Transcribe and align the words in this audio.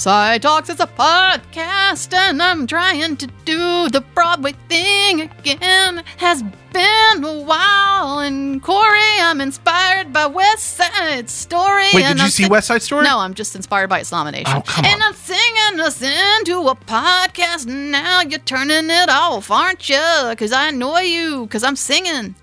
Side 0.00 0.40
Talks 0.40 0.70
is 0.70 0.80
a 0.80 0.86
podcast, 0.86 2.14
and 2.14 2.42
I'm 2.42 2.66
trying 2.66 3.18
to 3.18 3.26
do 3.44 3.86
the 3.90 4.02
Broadway 4.14 4.52
thing 4.66 5.20
again. 5.20 6.02
Has 6.16 6.42
been 6.72 7.22
a 7.22 7.42
while, 7.42 8.20
and 8.20 8.62
Corey, 8.62 9.18
I'm 9.20 9.42
inspired 9.42 10.10
by 10.10 10.24
West 10.24 10.78
Side 10.78 11.28
Story. 11.28 11.84
Wait, 11.92 12.04
and 12.04 12.14
did 12.14 12.18
you 12.18 12.24
I'm 12.24 12.30
see 12.30 12.42
sing- 12.44 12.50
West 12.50 12.68
Side 12.68 12.80
Story? 12.80 13.04
No, 13.04 13.18
I'm 13.18 13.34
just 13.34 13.54
inspired 13.54 13.88
by 13.90 13.98
its 14.00 14.10
nomination. 14.10 14.56
Oh, 14.56 14.62
come 14.62 14.86
on. 14.86 14.90
and. 14.90 15.02
I'm 15.02 15.12
singing 15.12 15.80
us 15.80 16.00
into 16.00 16.60
a 16.68 16.74
podcast. 16.74 17.66
Now 17.66 18.22
you're 18.22 18.38
turning 18.38 18.88
it 18.88 19.10
off, 19.10 19.50
aren't 19.50 19.86
you? 19.90 20.00
Because 20.30 20.52
I 20.52 20.68
annoy 20.68 21.00
you, 21.00 21.42
because 21.44 21.62
I'm 21.62 21.76
singing. 21.76 22.34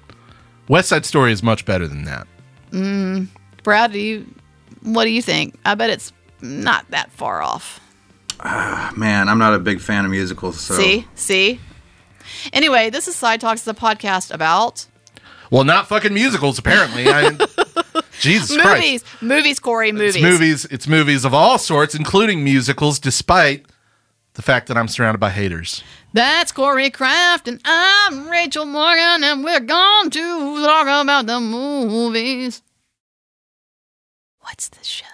West 0.68 0.90
Side 0.90 1.08
Story 1.08 1.32
is 1.32 1.42
much 1.42 1.66
better 1.66 1.88
than 1.88 2.04
that. 2.04 2.28
Mm, 2.70 3.30
Brad, 3.64 3.94
do 3.94 4.00
you, 4.00 4.28
what 4.84 5.06
do 5.06 5.10
you 5.10 5.24
think? 5.24 5.56
I 5.66 5.74
bet 5.74 5.90
it's 5.90 6.14
not 6.42 6.90
that 6.92 7.12
far 7.12 7.42
off. 7.42 7.80
Ah, 8.40 8.94
man, 8.96 9.30
I'm 9.30 9.40
not 9.40 9.54
a 9.54 9.60
big 9.60 9.80
fan 9.80 10.06
of 10.06 10.12
musicals. 10.12 10.60
So 10.60 10.76
See? 10.76 11.08
See? 11.16 11.60
Anyway, 12.54 12.90
this 12.90 13.08
is 13.08 13.16
Side 13.16 13.42
Talks, 13.42 13.64
the 13.64 13.74
podcast 13.74 14.34
about 14.34 14.86
Well, 15.50 15.64
not 15.64 15.88
fucking 15.88 16.14
musicals, 16.14 16.60
apparently. 16.60 17.08
I, 17.08 17.32
Jesus 18.20 18.56
Christ. 18.56 18.76
movies. 18.76 19.04
Movies, 19.22 19.60
Corey, 19.60 19.92
movies. 19.92 20.16
It's 20.16 20.24
movies. 20.24 20.66
It's 20.66 20.88
movies 20.88 21.26
of 21.26 21.34
all 21.34 21.58
sorts, 21.58 21.96
including 21.96 22.44
musicals, 22.44 23.00
despite 23.00 23.66
the 24.34 24.42
fact 24.44 24.68
that 24.68 24.78
I'm 24.78 24.88
surrounded 24.88 25.20
by 25.20 25.32
haters. 25.32 25.84
That's 26.14 26.52
Corey 26.52 26.92
Kraft, 26.92 27.48
and 27.48 27.60
I'm 27.66 28.30
Rachel 28.30 28.66
Morgan, 28.66 29.24
and 29.24 29.44
we're 29.44 29.60
going 29.62 30.10
to 30.12 30.62
talk 30.64 30.84
about 30.88 31.26
the 31.26 31.40
movies. 31.40 32.62
What's 34.42 34.70
the 34.70 34.84
shit? 34.84 35.08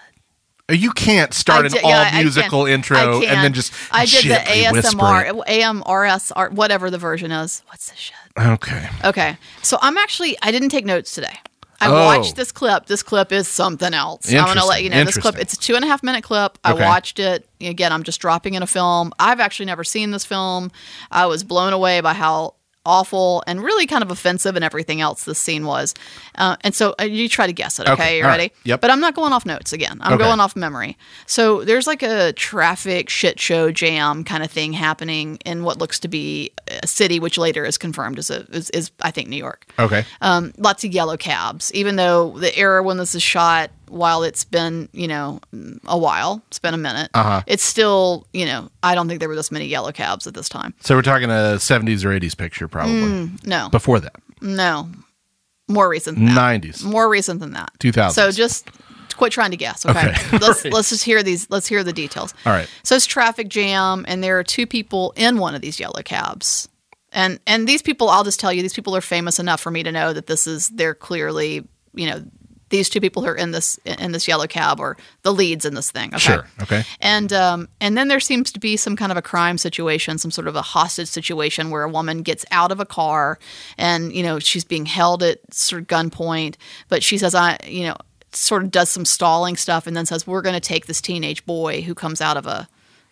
You 0.70 0.92
can't 0.92 1.34
start 1.34 1.64
I 1.64 1.76
an 1.76 1.84
all 1.84 1.90
yeah, 1.90 2.22
musical 2.22 2.64
intro 2.64 3.20
and 3.22 3.44
then 3.44 3.52
just 3.52 3.72
I 3.92 4.06
did 4.06 4.24
the 4.24 4.34
ASMR. 4.36 5.44
AMRS, 5.46 6.52
whatever 6.52 6.90
the 6.90 6.96
version 6.96 7.30
is. 7.30 7.62
What's 7.68 7.90
this 7.90 7.98
shit? 7.98 8.16
Okay. 8.38 8.88
Okay, 9.04 9.36
so 9.62 9.76
I'm 9.82 9.98
actually 9.98 10.38
I 10.42 10.50
didn't 10.50 10.70
take 10.70 10.86
notes 10.86 11.14
today. 11.14 11.34
I 11.82 11.88
Oh. 11.88 11.92
watched 12.06 12.36
this 12.36 12.50
clip. 12.50 12.86
This 12.86 13.02
clip 13.02 13.30
is 13.30 13.46
something 13.46 13.92
else. 13.92 14.32
I'm 14.32 14.46
gonna 14.46 14.64
let 14.64 14.82
you 14.82 14.88
know 14.88 15.04
this 15.04 15.18
clip. 15.18 15.36
It's 15.36 15.52
a 15.52 15.58
two 15.58 15.76
and 15.76 15.84
a 15.84 15.88
half 15.88 16.02
minute 16.02 16.24
clip. 16.24 16.56
I 16.64 16.72
Okay. 16.72 16.82
watched 16.84 17.18
it 17.18 17.46
again. 17.60 17.92
I'm 17.92 18.02
just 18.02 18.20
dropping 18.20 18.54
in 18.54 18.62
a 18.62 18.66
film. 18.66 19.12
I've 19.18 19.40
actually 19.40 19.66
never 19.66 19.84
seen 19.84 20.12
this 20.12 20.24
film. 20.24 20.72
I 21.10 21.26
was 21.26 21.44
blown 21.44 21.74
away 21.74 22.00
by 22.00 22.14
how 22.14 22.54
awful 22.86 23.42
and 23.46 23.62
really 23.62 23.86
kind 23.86 24.02
of 24.02 24.10
offensive 24.10 24.56
and 24.56 24.64
everything 24.64 25.00
else 25.00 25.24
this 25.24 25.38
scene 25.38 25.64
was. 25.66 25.94
Uh, 26.36 26.56
and 26.62 26.74
so 26.74 26.94
uh, 27.00 27.04
you 27.04 27.28
try 27.28 27.46
to 27.46 27.52
guess 27.52 27.78
it. 27.78 27.84
Okay, 27.88 27.92
Okay, 27.92 28.18
you 28.18 28.24
ready? 28.24 28.42
right. 28.44 28.52
Yep. 28.64 28.80
But 28.80 28.90
I'm 28.90 29.00
not 29.00 29.14
going 29.14 29.32
off 29.32 29.46
notes 29.46 29.72
again. 29.72 29.98
I'm 30.00 30.14
Okay. 30.14 30.24
going 30.24 30.40
off 30.40 30.54
memory. 30.56 30.96
So 31.26 31.64
there's 31.64 31.86
like 31.86 32.02
a 32.02 32.32
traffic 32.34 33.08
shit 33.08 33.40
show 33.40 33.70
jam 33.70 34.24
kind 34.24 34.42
of 34.42 34.50
thing 34.50 34.72
happening 34.72 35.36
in 35.44 35.64
what 35.64 35.78
looks 35.78 35.98
to 36.00 36.08
be 36.08 36.50
a 36.82 36.86
city, 36.86 37.20
which 37.20 37.38
later 37.38 37.64
is 37.64 37.78
confirmed 37.78 38.18
as 38.18 38.30
a 38.30 38.40
is, 38.50 38.70
is 38.70 38.90
I 39.00 39.10
think 39.10 39.28
New 39.28 39.36
York 39.36 39.66
Okay. 39.78 40.04
um, 40.20 40.52
lots 40.58 40.84
of 40.84 40.92
yellow 40.92 41.16
cabs. 41.16 41.72
Even 41.74 41.96
though 41.96 42.30
the 42.38 42.56
era 42.58 42.82
when 42.82 42.96
this 42.98 43.14
is 43.14 43.22
shot, 43.22 43.70
while 43.88 44.22
it's 44.22 44.44
been 44.44 44.88
you 44.92 45.08
know 45.08 45.40
a 45.86 45.98
while, 45.98 46.42
it's 46.48 46.58
been 46.58 46.74
a 46.74 46.78
minute. 46.78 47.10
Uh-huh. 47.14 47.42
It's 47.46 47.62
still 47.62 48.26
you 48.32 48.46
know 48.46 48.70
I 48.82 48.94
don't 48.94 49.08
think 49.08 49.20
there 49.20 49.28
were 49.28 49.36
this 49.36 49.50
many 49.52 49.66
yellow 49.66 49.92
cabs 49.92 50.26
at 50.26 50.34
this 50.34 50.48
time. 50.48 50.74
So 50.80 50.94
we're 50.94 51.02
talking 51.02 51.30
a 51.30 51.56
70s 51.58 52.04
or 52.04 52.08
80s 52.08 52.36
picture, 52.36 52.68
probably. 52.68 52.94
Mm. 53.02 53.46
No, 53.46 53.68
Before 53.70 54.00
that, 54.00 54.16
no, 54.40 54.88
more 55.68 55.88
recent 55.88 56.16
than 56.18 56.26
that. 56.26 56.62
90s. 56.62 56.84
More 56.84 57.08
recent 57.08 57.40
than 57.40 57.52
that. 57.52 57.70
2000s. 57.78 58.12
So 58.12 58.30
just 58.30 58.68
quit 59.16 59.32
trying 59.32 59.52
to 59.52 59.56
guess. 59.56 59.86
Okay, 59.86 60.08
Okay. 60.10 60.38
let's 60.38 60.64
right. 60.64 60.72
let's 60.72 60.88
just 60.90 61.04
hear 61.04 61.22
these. 61.22 61.48
Let's 61.50 61.66
hear 61.66 61.84
the 61.84 61.92
details. 61.92 62.34
All 62.44 62.52
right. 62.52 62.68
So 62.82 62.96
it's 62.96 63.06
traffic 63.06 63.48
jam, 63.48 64.04
and 64.08 64.22
there 64.22 64.38
are 64.38 64.44
two 64.44 64.66
people 64.66 65.12
in 65.16 65.38
one 65.38 65.54
of 65.54 65.60
these 65.62 65.78
yellow 65.80 66.02
cabs. 66.02 66.68
And 67.12 67.38
and 67.46 67.68
these 67.68 67.80
people, 67.80 68.10
I'll 68.10 68.24
just 68.24 68.40
tell 68.40 68.52
you, 68.52 68.60
these 68.60 68.74
people 68.74 68.96
are 68.96 69.00
famous 69.00 69.38
enough 69.38 69.60
for 69.60 69.70
me 69.70 69.84
to 69.84 69.92
know 69.92 70.12
that 70.12 70.26
this 70.26 70.48
is 70.48 70.68
they're 70.70 70.96
clearly, 70.96 71.64
you 71.94 72.10
know, 72.10 72.24
these 72.70 72.88
two 72.88 73.00
people 73.00 73.22
who 73.22 73.28
are 73.28 73.36
in 73.36 73.50
this 73.50 73.78
in 73.84 74.12
this 74.12 74.26
yellow 74.26 74.46
cab 74.46 74.80
or 74.80 74.96
the 75.22 75.32
leads 75.32 75.64
in 75.64 75.74
this 75.74 75.90
thing. 75.90 76.08
Okay? 76.08 76.18
Sure. 76.18 76.46
Okay. 76.62 76.84
And 77.00 77.32
um, 77.32 77.68
and 77.80 77.96
then 77.96 78.08
there 78.08 78.20
seems 78.20 78.50
to 78.52 78.60
be 78.60 78.76
some 78.76 78.96
kind 78.96 79.12
of 79.12 79.18
a 79.18 79.22
crime 79.22 79.58
situation, 79.58 80.18
some 80.18 80.30
sort 80.30 80.48
of 80.48 80.56
a 80.56 80.62
hostage 80.62 81.08
situation 81.08 81.70
where 81.70 81.82
a 81.82 81.88
woman 81.88 82.22
gets 82.22 82.44
out 82.50 82.72
of 82.72 82.80
a 82.80 82.86
car, 82.86 83.38
and 83.78 84.12
you 84.12 84.22
know 84.22 84.38
she's 84.38 84.64
being 84.64 84.86
held 84.86 85.22
at 85.22 85.38
sort 85.52 85.82
of 85.82 85.88
gunpoint, 85.88 86.56
but 86.88 87.02
she 87.02 87.18
says, 87.18 87.34
"I," 87.34 87.58
you 87.66 87.84
know, 87.84 87.96
sort 88.32 88.62
of 88.62 88.70
does 88.70 88.90
some 88.90 89.04
stalling 89.04 89.56
stuff, 89.56 89.86
and 89.86 89.96
then 89.96 90.06
says, 90.06 90.26
"We're 90.26 90.42
going 90.42 90.54
to 90.54 90.60
take 90.60 90.86
this 90.86 91.00
teenage 91.00 91.44
boy 91.46 91.82
who 91.82 91.94
comes 91.94 92.20
out 92.20 92.36
of 92.36 92.46
a." 92.46 92.68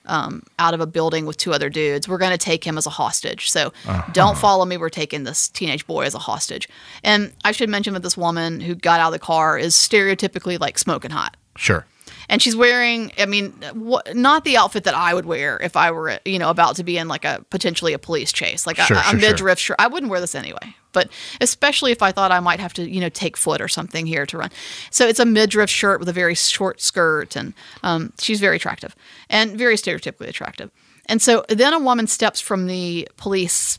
Um, 0.06 0.42
out 0.58 0.74
of 0.74 0.80
a 0.80 0.86
building 0.86 1.26
with 1.26 1.36
two 1.36 1.52
other 1.52 1.70
dudes. 1.70 2.08
We're 2.08 2.18
going 2.18 2.32
to 2.32 2.36
take 2.38 2.64
him 2.64 2.76
as 2.76 2.86
a 2.86 2.90
hostage. 2.90 3.48
So 3.50 3.72
don't 4.12 4.36
follow 4.36 4.64
me. 4.64 4.76
We're 4.76 4.88
taking 4.88 5.22
this 5.22 5.48
teenage 5.48 5.86
boy 5.86 6.02
as 6.06 6.14
a 6.16 6.18
hostage. 6.18 6.68
And 7.04 7.32
I 7.44 7.52
should 7.52 7.68
mention 7.68 7.94
that 7.94 8.02
this 8.02 8.16
woman 8.16 8.58
who 8.58 8.74
got 8.74 8.98
out 8.98 9.06
of 9.08 9.12
the 9.12 9.20
car 9.20 9.56
is 9.56 9.76
stereotypically 9.76 10.58
like 10.58 10.76
smoking 10.78 11.12
hot 11.12 11.36
Sure. 11.56 11.86
and 12.28 12.40
she's 12.42 12.56
wearing 12.56 13.12
i 13.18 13.26
mean 13.26 13.52
what, 13.74 14.16
not 14.16 14.44
the 14.44 14.56
outfit 14.56 14.84
that 14.84 14.94
i 14.94 15.12
would 15.12 15.26
wear 15.26 15.58
if 15.62 15.76
i 15.76 15.90
were 15.90 16.18
you 16.24 16.38
know 16.38 16.48
about 16.50 16.76
to 16.76 16.82
be 16.84 16.96
in 16.96 17.06
like 17.06 17.24
a 17.26 17.44
potentially 17.50 17.92
a 17.92 17.98
police 17.98 18.32
chase 18.32 18.66
like 18.66 18.78
Sure, 18.78 18.96
a, 18.96 19.00
a 19.00 19.02
sure, 19.02 19.20
sure. 19.20 19.30
midriff 19.30 19.58
shirt 19.58 19.76
i 19.78 19.86
wouldn't 19.86 20.08
wear 20.10 20.18
this 20.20 20.34
anyway 20.34 20.74
but 20.92 21.08
especially 21.40 21.92
if 21.92 22.02
i 22.02 22.12
thought 22.12 22.30
i 22.30 22.40
might 22.40 22.60
have 22.60 22.72
to 22.72 22.88
you 22.88 23.00
know 23.00 23.08
take 23.08 23.36
foot 23.36 23.60
or 23.60 23.68
something 23.68 24.06
here 24.06 24.26
to 24.26 24.38
run. 24.38 24.50
So 24.90 25.06
it's 25.06 25.20
a 25.20 25.24
midriff 25.24 25.70
shirt 25.70 25.98
with 26.00 26.08
a 26.08 26.12
very 26.12 26.34
short 26.34 26.80
skirt 26.80 27.36
and 27.36 27.54
um, 27.82 28.12
she's 28.20 28.40
very 28.40 28.56
attractive 28.56 28.94
and 29.28 29.56
very 29.58 29.76
stereotypically 29.76 30.28
attractive. 30.28 30.70
And 31.06 31.20
so 31.20 31.44
then 31.48 31.72
a 31.72 31.78
woman 31.78 32.06
steps 32.06 32.40
from 32.40 32.66
the 32.66 33.08
police 33.16 33.78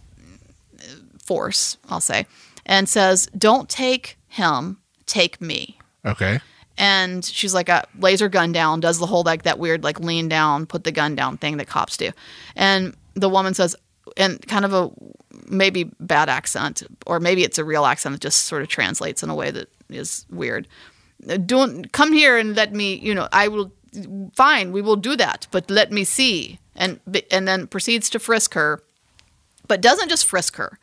force 1.24 1.78
i'll 1.90 2.02
say 2.02 2.26
and 2.66 2.90
says 2.90 3.28
don't 3.38 3.70
take 3.70 4.18
him 4.28 4.78
take 5.06 5.40
me. 5.40 5.78
Okay. 6.06 6.40
and 6.78 7.24
she's 7.24 7.54
like 7.54 7.70
a 7.70 7.86
laser 8.00 8.28
gun 8.28 8.52
down 8.52 8.80
does 8.82 9.00
the 9.00 9.06
whole 9.06 9.24
like 9.24 9.44
that 9.44 9.60
weird 9.60 9.84
like 9.84 10.00
lean 10.00 10.28
down 10.28 10.66
put 10.66 10.84
the 10.84 10.92
gun 10.92 11.16
down 11.16 11.38
thing 11.38 11.58
that 11.58 11.68
cops 11.68 11.96
do. 11.98 12.12
And 12.56 12.96
the 13.14 13.30
woman 13.30 13.54
says 13.54 13.76
and 14.18 14.46
kind 14.48 14.66
of 14.66 14.74
a 14.74 14.92
maybe 15.48 15.86
bad 16.00 16.30
accent 16.30 16.84
or 17.06 17.20
maybe 17.20 17.44
it's 17.44 17.58
a 17.58 17.64
real 17.64 17.86
accent 17.86 18.14
that 18.14 18.22
just 18.22 18.46
sort 18.46 18.62
of 18.62 18.68
translates 18.68 19.24
in 19.24 19.30
a 19.30 19.36
way 19.36 19.52
that 19.52 19.70
is 19.90 20.26
weird. 20.30 20.68
Don't 21.46 21.92
come 21.92 22.12
here 22.14 22.38
and 22.38 22.56
let 22.56 22.74
me 22.74 22.96
you 22.96 23.16
know 23.16 23.30
i 23.32 23.48
will 23.48 23.72
fine 24.36 24.74
we 24.74 24.82
will 24.82 24.96
do 24.98 25.16
that 25.16 25.48
but 25.52 25.70
let 25.70 25.92
me 25.92 26.04
see. 26.04 26.60
And 26.76 27.00
and 27.32 27.48
then 27.48 27.68
proceeds 27.68 28.10
to 28.12 28.20
frisk 28.20 28.54
her 28.56 28.82
but 29.68 29.82
doesn't 29.82 30.10
just 30.10 30.26
frisk 30.26 30.56
her 30.58 30.80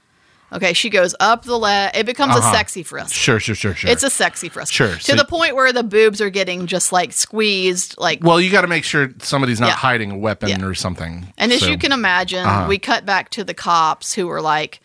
okay 0.52 0.72
she 0.72 0.90
goes 0.90 1.14
up 1.20 1.44
the 1.44 1.58
leg 1.58 1.90
it 1.94 2.06
becomes 2.06 2.34
Uh-huh. 2.36 2.48
a 2.50 2.52
sexy 2.56 2.82
frisk 2.82 3.14
Sure, 3.14 3.38
sure, 3.40 3.54
sure, 3.54 3.74
sure. 3.74 3.90
it's 3.90 4.02
a 4.02 4.10
sexy 4.10 4.48
frisk. 4.48 4.72
Sure, 4.72 4.94
To 4.94 5.00
so- 5.00 5.14
the 5.16 5.24
point 5.24 5.54
where 5.56 5.72
the 5.72 5.82
boobs 5.82 6.20
are 6.20 6.30
getting 6.30 6.66
just 6.66 6.92
like 6.92 7.12
squeezed, 7.12 7.94
like. 7.98 8.18
well, 8.22 8.40
you 8.40 8.50
got 8.50 8.62
to 8.62 8.66
make 8.68 8.84
sure 8.84 9.10
somebody's 9.22 9.60
not 9.60 9.68
Yeah. 9.68 9.74
hiding 9.76 10.10
a 10.10 10.16
weapon 10.18 10.48
Yeah. 10.48 10.64
or 10.64 10.74
something. 10.74 11.32
and 11.38 11.52
as 11.52 11.66
you 11.66 11.76
can 11.78 11.92
imagine, 11.92 12.44
Uh-huh. 12.46 12.66
we 12.68 12.78
cut 12.78 13.04
back 13.06 13.30
to 13.30 13.44
the 13.44 13.54
cops 13.54 14.14
who 14.14 14.26
were 14.26 14.40
like, 14.40 14.80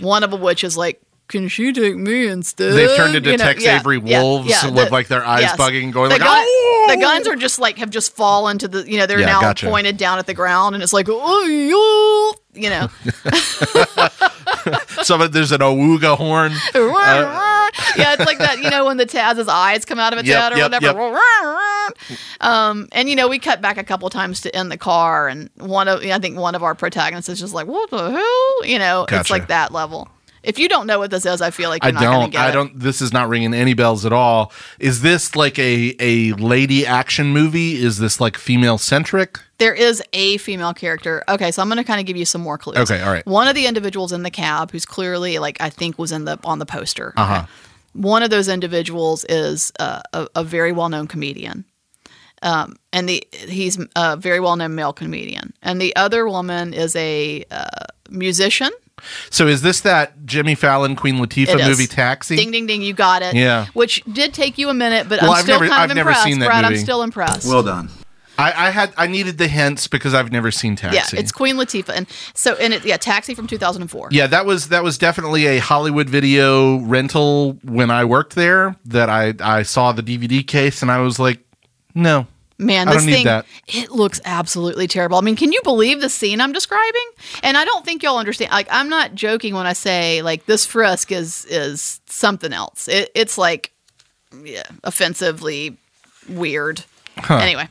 one 0.00 0.22
of 0.24 0.32
which 0.40 0.64
is 0.64 0.76
like, 0.76 1.00
"Can 1.28 1.48
she 1.48 1.72
take 1.72 1.96
me 1.96 2.26
instead?" 2.26 2.72
They've 2.74 2.96
turned 2.96 3.14
into 3.14 3.30
You 3.30 3.36
know, 3.36 3.44
Tex 3.44 3.62
yeah, 3.62 3.78
Avery 3.78 3.98
wolves 3.98 4.48
yeah, 4.48 4.66
with, 4.66 4.86
the- 4.86 4.90
like, 4.92 5.08
their 5.08 5.24
eyes 5.24 5.42
yes. 5.42 5.56
bugging, 5.56 5.92
going 5.92 6.08
the 6.08 6.14
like, 6.16 6.22
gun- 6.22 6.44
"Oh!" 6.46 6.86
The 6.88 6.96
guns 6.96 7.28
are 7.28 7.36
just 7.36 7.58
like 7.58 7.78
have 7.78 7.90
just 7.90 8.14
fallen 8.16 8.58
to 8.58 8.68
the, 8.68 8.90
you 8.90 8.98
know, 8.98 9.06
they're 9.06 9.18
now 9.20 9.40
gotcha. 9.40 9.66
pointed 9.68 9.96
down 9.98 10.18
at 10.18 10.26
the 10.26 10.34
ground, 10.34 10.74
and 10.74 10.82
it's 10.82 10.92
like, 10.92 11.06
oh, 11.08 12.26
you 12.54 12.68
know. 12.70 12.88
Some 15.02 15.30
there's 15.30 15.52
an 15.52 15.60
awuga 15.60 16.16
horn. 16.16 16.52
yeah, 17.96 18.14
it's 18.14 18.24
like 18.24 18.38
that, 18.38 18.58
you 18.62 18.70
know, 18.70 18.86
when 18.86 18.96
the 18.96 19.06
Taz's 19.06 19.48
eyes 19.48 19.84
come 19.84 19.98
out 19.98 20.12
of 20.12 20.18
its 20.18 20.28
Yep, 20.28 20.40
head 20.40 20.52
or 20.52 20.56
yep, 20.56 20.70
whatever. 20.72 21.10
Um, 22.40 22.88
and 22.92 23.08
you 23.08 23.16
know, 23.16 23.28
we 23.28 23.38
cut 23.38 23.60
back 23.60 23.78
a 23.78 23.84
couple 23.84 24.08
times 24.10 24.40
to 24.42 24.58
in 24.58 24.68
the 24.68 24.76
car, 24.76 25.28
and 25.28 25.50
one 25.56 25.88
of 25.88 26.00
I 26.04 26.18
think 26.18 26.38
one 26.38 26.54
of 26.54 26.62
our 26.62 26.74
protagonists 26.74 27.28
is 27.28 27.40
just 27.40 27.54
like, 27.54 27.66
"What 27.66 27.90
the 27.90 28.10
hell?" 28.10 28.66
You 28.66 28.78
know, 28.78 29.06
it's 29.08 29.30
like 29.30 29.48
that 29.48 29.72
level. 29.72 30.08
If 30.42 30.58
you 30.58 30.68
don't 30.68 30.86
know 30.86 30.98
what 30.98 31.10
this 31.10 31.24
is, 31.24 31.40
I 31.40 31.50
feel 31.50 31.70
like 31.70 31.84
I 31.84 31.88
you're 31.88 31.94
not 31.94 32.00
don't. 32.00 32.30
get 32.30 32.40
I 32.40 32.48
it. 32.48 32.52
don't. 32.52 32.78
This 32.78 33.00
is 33.00 33.12
not 33.12 33.28
ringing 33.28 33.54
any 33.54 33.74
bells 33.74 34.04
at 34.04 34.12
all. 34.12 34.52
Is 34.78 35.02
this 35.02 35.36
like 35.36 35.58
a 35.58 35.94
a 36.00 36.32
lady 36.34 36.84
action 36.86 37.28
movie? 37.28 37.76
Is 37.82 37.98
this 37.98 38.20
like 38.20 38.36
female 38.36 38.78
centric? 38.78 39.38
There 39.58 39.74
is 39.74 40.02
a 40.12 40.38
female 40.38 40.74
character. 40.74 41.22
Okay, 41.28 41.52
so 41.52 41.62
I'm 41.62 41.68
going 41.68 41.78
to 41.78 41.84
kind 41.84 42.00
of 42.00 42.06
give 42.06 42.16
you 42.16 42.24
some 42.24 42.40
more 42.40 42.58
clues. 42.58 42.78
Okay, 42.78 43.00
all 43.00 43.12
right. 43.12 43.24
One 43.26 43.46
of 43.46 43.54
the 43.54 43.66
individuals 43.66 44.10
in 44.12 44.24
the 44.24 44.30
cab, 44.30 44.72
who's 44.72 44.84
clearly 44.84 45.38
like 45.38 45.60
I 45.60 45.70
think 45.70 45.98
was 45.98 46.10
in 46.10 46.24
the 46.24 46.38
on 46.44 46.58
the 46.58 46.66
poster. 46.66 47.12
Uh 47.16 47.26
huh. 47.26 47.34
okay? 47.34 47.46
One 47.94 48.22
of 48.22 48.30
those 48.30 48.48
individuals 48.48 49.24
is 49.28 49.70
uh, 49.78 50.00
a, 50.12 50.26
a 50.36 50.42
very 50.44 50.72
well 50.72 50.88
known 50.88 51.06
comedian. 51.06 51.64
Um, 52.42 52.74
and 52.92 53.08
the 53.08 53.22
he's 53.32 53.78
a 53.94 54.16
very 54.16 54.40
well 54.40 54.56
known 54.56 54.74
male 54.74 54.92
comedian, 54.92 55.52
and 55.62 55.80
the 55.80 55.94
other 55.94 56.26
woman 56.28 56.74
is 56.74 56.96
a 56.96 57.44
uh, 57.52 57.84
musician. 58.10 58.70
So 59.30 59.46
is 59.46 59.62
this 59.62 59.80
that 59.80 60.24
Jimmy 60.26 60.54
Fallon 60.54 60.96
Queen 60.96 61.16
Latifah 61.16 61.54
It 61.54 61.60
is. 61.60 61.66
movie 61.68 61.86
Taxi? 61.86 62.36
Ding 62.36 62.50
ding 62.50 62.66
ding, 62.66 62.82
you 62.82 62.94
got 62.94 63.22
it. 63.22 63.34
Yeah. 63.34 63.66
Which 63.72 64.02
did 64.12 64.32
take 64.34 64.58
you 64.58 64.68
a 64.68 64.74
minute, 64.74 65.08
but 65.08 65.20
Well, 65.22 65.32
I'm 65.32 65.36
I've 65.38 65.42
still 65.44 65.56
never- 65.60 65.68
kind 65.68 65.82
I've 65.82 65.90
of 65.90 65.96
never 65.96 66.10
impressed. 66.10 66.24
seen 66.26 66.38
that 66.40 66.46
Brad, 66.46 66.64
I'm 66.64 66.76
still 66.76 67.02
impressed. 67.02 67.46
Well 67.48 67.62
done. 67.62 67.88
I, 68.38 68.68
I 68.68 68.70
had 68.70 68.94
I 68.96 69.06
needed 69.08 69.36
the 69.36 69.46
hints 69.46 69.86
because 69.88 70.14
I've 70.14 70.32
never 70.32 70.50
seen 70.50 70.74
Taxi. 70.74 70.96
Yeah, 71.16 71.20
it's 71.20 71.30
Queen 71.30 71.56
Latifah, 71.56 71.90
and 71.94 72.06
so 72.32 72.54
and 72.54 72.72
it 72.72 72.84
yeah, 72.84 72.96
Taxi 72.96 73.34
from 73.34 73.46
2004. 73.46 74.08
Yeah, 74.10 74.26
that 74.26 74.46
was 74.46 74.68
that 74.68 74.82
was 74.82 74.96
definitely 74.96 75.46
a 75.46 75.58
Hollywood 75.58 76.08
video 76.08 76.78
rental 76.78 77.58
when 77.62 77.90
I 77.90 78.06
worked 78.06 78.34
there. 78.34 78.74
That 78.86 79.10
I 79.10 79.34
I 79.38 79.62
saw 79.64 79.92
the 79.92 80.02
DVD 80.02 80.44
case 80.46 80.80
and 80.80 80.90
I 80.90 80.98
was 81.00 81.18
like, 81.18 81.40
no, 81.94 82.26
Man, 82.58 82.88
this 82.88 83.04
thing 83.04 83.26
it 83.68 83.90
looks 83.90 84.20
absolutely 84.24 84.86
terrible. 84.86 85.18
I 85.18 85.20
mean, 85.20 85.36
can 85.36 85.52
you 85.52 85.60
believe 85.64 86.00
the 86.00 86.08
scene 86.08 86.40
I'm 86.40 86.52
describing? 86.52 87.08
And 87.42 87.56
I 87.56 87.64
don't 87.64 87.84
think 87.84 88.02
y'all 88.02 88.18
understand. 88.18 88.52
Like, 88.52 88.68
I'm 88.70 88.88
not 88.88 89.14
joking 89.14 89.54
when 89.54 89.66
I 89.66 89.72
say 89.72 90.22
like 90.22 90.46
this 90.46 90.64
frisk 90.66 91.10
is 91.10 91.44
is 91.46 92.00
something 92.06 92.52
else. 92.52 92.88
It, 92.88 93.10
it's 93.14 93.36
like 93.38 93.72
yeah, 94.44 94.62
offensively 94.84 95.76
weird. 96.28 96.84
Anyway, 97.28 97.68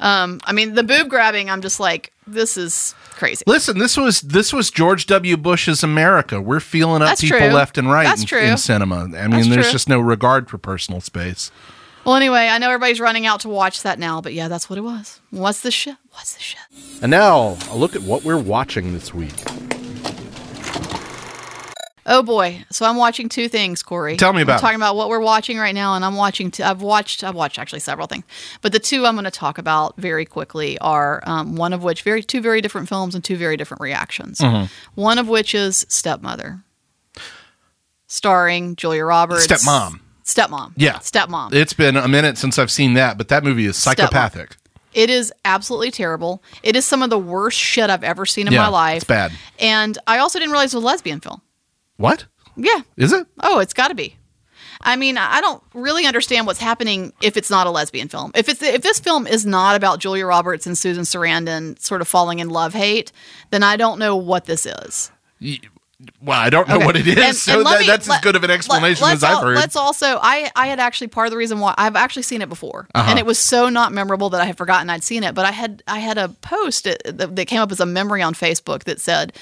um, 0.00 0.40
I 0.44 0.52
mean, 0.52 0.74
the 0.74 0.82
boob 0.82 1.08
grabbing. 1.08 1.50
I'm 1.50 1.60
just 1.60 1.80
like, 1.80 2.12
this 2.26 2.56
is 2.56 2.94
crazy. 3.10 3.44
Listen, 3.46 3.78
this 3.78 3.96
was 3.96 4.20
this 4.20 4.52
was 4.52 4.70
George 4.70 5.06
W. 5.06 5.36
Bush's 5.36 5.82
America. 5.82 6.40
We're 6.40 6.60
feeling 6.60 7.02
up 7.02 7.08
That's 7.08 7.20
people 7.20 7.38
true. 7.38 7.48
left 7.48 7.78
and 7.78 7.90
right 7.90 8.06
in, 8.06 8.38
in 8.38 8.56
cinema. 8.56 8.96
I 8.96 9.06
mean, 9.06 9.30
That's 9.30 9.48
there's 9.48 9.66
true. 9.66 9.72
just 9.72 9.88
no 9.88 10.00
regard 10.00 10.48
for 10.48 10.58
personal 10.58 11.00
space. 11.00 11.50
Well, 12.08 12.16
anyway, 12.16 12.48
I 12.48 12.56
know 12.56 12.70
everybody's 12.70 13.00
running 13.00 13.26
out 13.26 13.40
to 13.40 13.50
watch 13.50 13.82
that 13.82 13.98
now, 13.98 14.22
but 14.22 14.32
yeah, 14.32 14.48
that's 14.48 14.70
what 14.70 14.78
it 14.78 14.82
was. 14.82 15.20
What's 15.28 15.60
the 15.60 15.70
shit? 15.70 15.94
What's 16.12 16.36
the 16.36 16.40
shit? 16.40 16.58
And 17.02 17.10
now 17.10 17.58
a 17.70 17.76
look 17.76 17.94
at 17.94 18.00
what 18.00 18.24
we're 18.24 18.38
watching 18.38 18.94
this 18.94 19.12
week. 19.12 19.34
Oh 22.06 22.22
boy! 22.22 22.64
So 22.70 22.86
I'm 22.86 22.96
watching 22.96 23.28
two 23.28 23.46
things, 23.46 23.82
Corey. 23.82 24.16
Tell 24.16 24.32
me 24.32 24.40
about 24.40 24.54
I'm 24.54 24.60
talking 24.60 24.76
about 24.76 24.96
what 24.96 25.10
we're 25.10 25.20
watching 25.20 25.58
right 25.58 25.74
now, 25.74 25.96
and 25.96 26.02
I'm 26.02 26.16
watching. 26.16 26.50
T- 26.50 26.62
I've 26.62 26.80
watched. 26.80 27.22
I've 27.22 27.34
watched 27.34 27.58
actually 27.58 27.80
several 27.80 28.06
things, 28.06 28.24
but 28.62 28.72
the 28.72 28.78
two 28.78 29.04
I'm 29.04 29.14
going 29.14 29.26
to 29.26 29.30
talk 29.30 29.58
about 29.58 29.94
very 29.98 30.24
quickly 30.24 30.78
are 30.78 31.22
um, 31.26 31.56
one 31.56 31.74
of 31.74 31.82
which 31.82 32.00
very 32.00 32.22
two 32.22 32.40
very 32.40 32.62
different 32.62 32.88
films 32.88 33.14
and 33.14 33.22
two 33.22 33.36
very 33.36 33.58
different 33.58 33.82
reactions. 33.82 34.38
Mm-hmm. 34.38 34.72
One 34.98 35.18
of 35.18 35.28
which 35.28 35.54
is 35.54 35.84
Stepmother, 35.90 36.62
starring 38.06 38.76
Julia 38.76 39.04
Roberts. 39.04 39.46
Stepmom. 39.46 40.00
Stepmom. 40.28 40.72
Yeah. 40.76 40.98
Stepmom. 40.98 41.54
It's 41.54 41.72
been 41.72 41.96
a 41.96 42.06
minute 42.06 42.36
since 42.36 42.58
I've 42.58 42.70
seen 42.70 42.94
that, 42.94 43.16
but 43.16 43.28
that 43.28 43.42
movie 43.44 43.64
is 43.64 43.76
psychopathic. 43.76 44.56
It 44.92 45.08
is 45.10 45.32
absolutely 45.44 45.90
terrible. 45.90 46.42
It 46.62 46.76
is 46.76 46.84
some 46.84 47.02
of 47.02 47.08
the 47.10 47.18
worst 47.18 47.58
shit 47.58 47.88
I've 47.88 48.04
ever 48.04 48.26
seen 48.26 48.46
in 48.46 48.52
Yeah, 48.52 48.62
my 48.62 48.68
life. 48.68 48.96
it's 48.98 49.04
bad. 49.04 49.32
And 49.58 49.96
I 50.06 50.18
also 50.18 50.38
didn't 50.38 50.52
realize 50.52 50.74
it 50.74 50.76
was 50.76 50.84
a 50.84 50.86
lesbian 50.86 51.20
film. 51.20 51.40
What 51.96 52.26
Yeah. 52.56 52.80
is 52.98 53.12
it? 53.12 53.26
Oh, 53.40 53.58
it's 53.58 53.72
got 53.72 53.88
to 53.88 53.94
be. 53.94 54.16
I 54.82 54.96
mean, 54.96 55.16
I 55.18 55.40
don't 55.40 55.62
really 55.74 56.06
understand 56.06 56.46
what's 56.46 56.60
happening 56.60 57.12
if 57.20 57.36
it's 57.36 57.50
not 57.50 57.66
a 57.66 57.70
lesbian 57.70 58.08
film. 58.08 58.30
If 58.34 58.48
it's 58.48 58.62
if 58.62 58.82
this 58.82 59.00
film 59.00 59.26
is 59.26 59.44
not 59.46 59.76
about 59.76 59.98
Julia 59.98 60.26
Roberts 60.26 60.66
and 60.66 60.76
Susan 60.78 61.02
Sarandon 61.04 61.80
sort 61.80 62.00
of 62.00 62.06
falling 62.06 62.38
in 62.38 62.48
love 62.50 62.74
hate, 62.74 63.10
then 63.50 63.62
I 63.62 63.76
don't 63.76 63.98
know 63.98 64.14
what 64.16 64.44
this 64.44 64.66
is. 64.66 65.10
Well, 66.22 66.38
I 66.38 66.48
don't 66.48 66.68
know 66.68 66.76
Okay. 66.76 66.86
what 66.86 66.96
it 66.96 67.08
is, 67.08 67.16
And- 67.18 67.36
so 67.36 67.56
and 67.58 67.66
that, 67.66 67.80
me- 67.80 67.86
that's 67.88 68.08
as 68.08 68.20
good 68.20 68.36
of 68.36 68.44
an 68.44 68.50
explanation 68.52 69.04
let- 69.04 69.14
as 69.14 69.24
I've 69.24 69.42
heard. 69.42 69.56
Let's 69.56 69.74
also, 69.74 70.18
I, 70.22 70.48
I 70.54 70.68
had 70.68 70.78
actually 70.78 71.08
part 71.08 71.26
of 71.26 71.32
the 71.32 71.36
reason 71.36 71.58
why 71.58 71.74
I've 71.76 71.96
actually 71.96 72.22
seen 72.22 72.40
it 72.40 72.48
before, 72.48 72.86
Uh-huh. 72.94 73.10
and 73.10 73.18
it 73.18 73.26
was 73.26 73.36
so 73.38 73.68
not 73.68 73.92
memorable 73.92 74.30
that 74.30 74.40
I 74.40 74.44
had 74.44 74.56
forgotten 74.56 74.90
I'd 74.90 75.02
seen 75.02 75.24
it. 75.24 75.34
But 75.34 75.44
I 75.44 75.50
had 75.50 75.82
I 75.88 75.98
had 75.98 76.16
a 76.16 76.28
post 76.28 76.84
that, 76.84 77.02
that 77.34 77.46
came 77.46 77.60
up 77.60 77.72
as 77.72 77.80
a 77.80 77.86
memory 77.86 78.22
on 78.22 78.34
Facebook 78.34 78.84
that 78.84 79.00
said. 79.00 79.32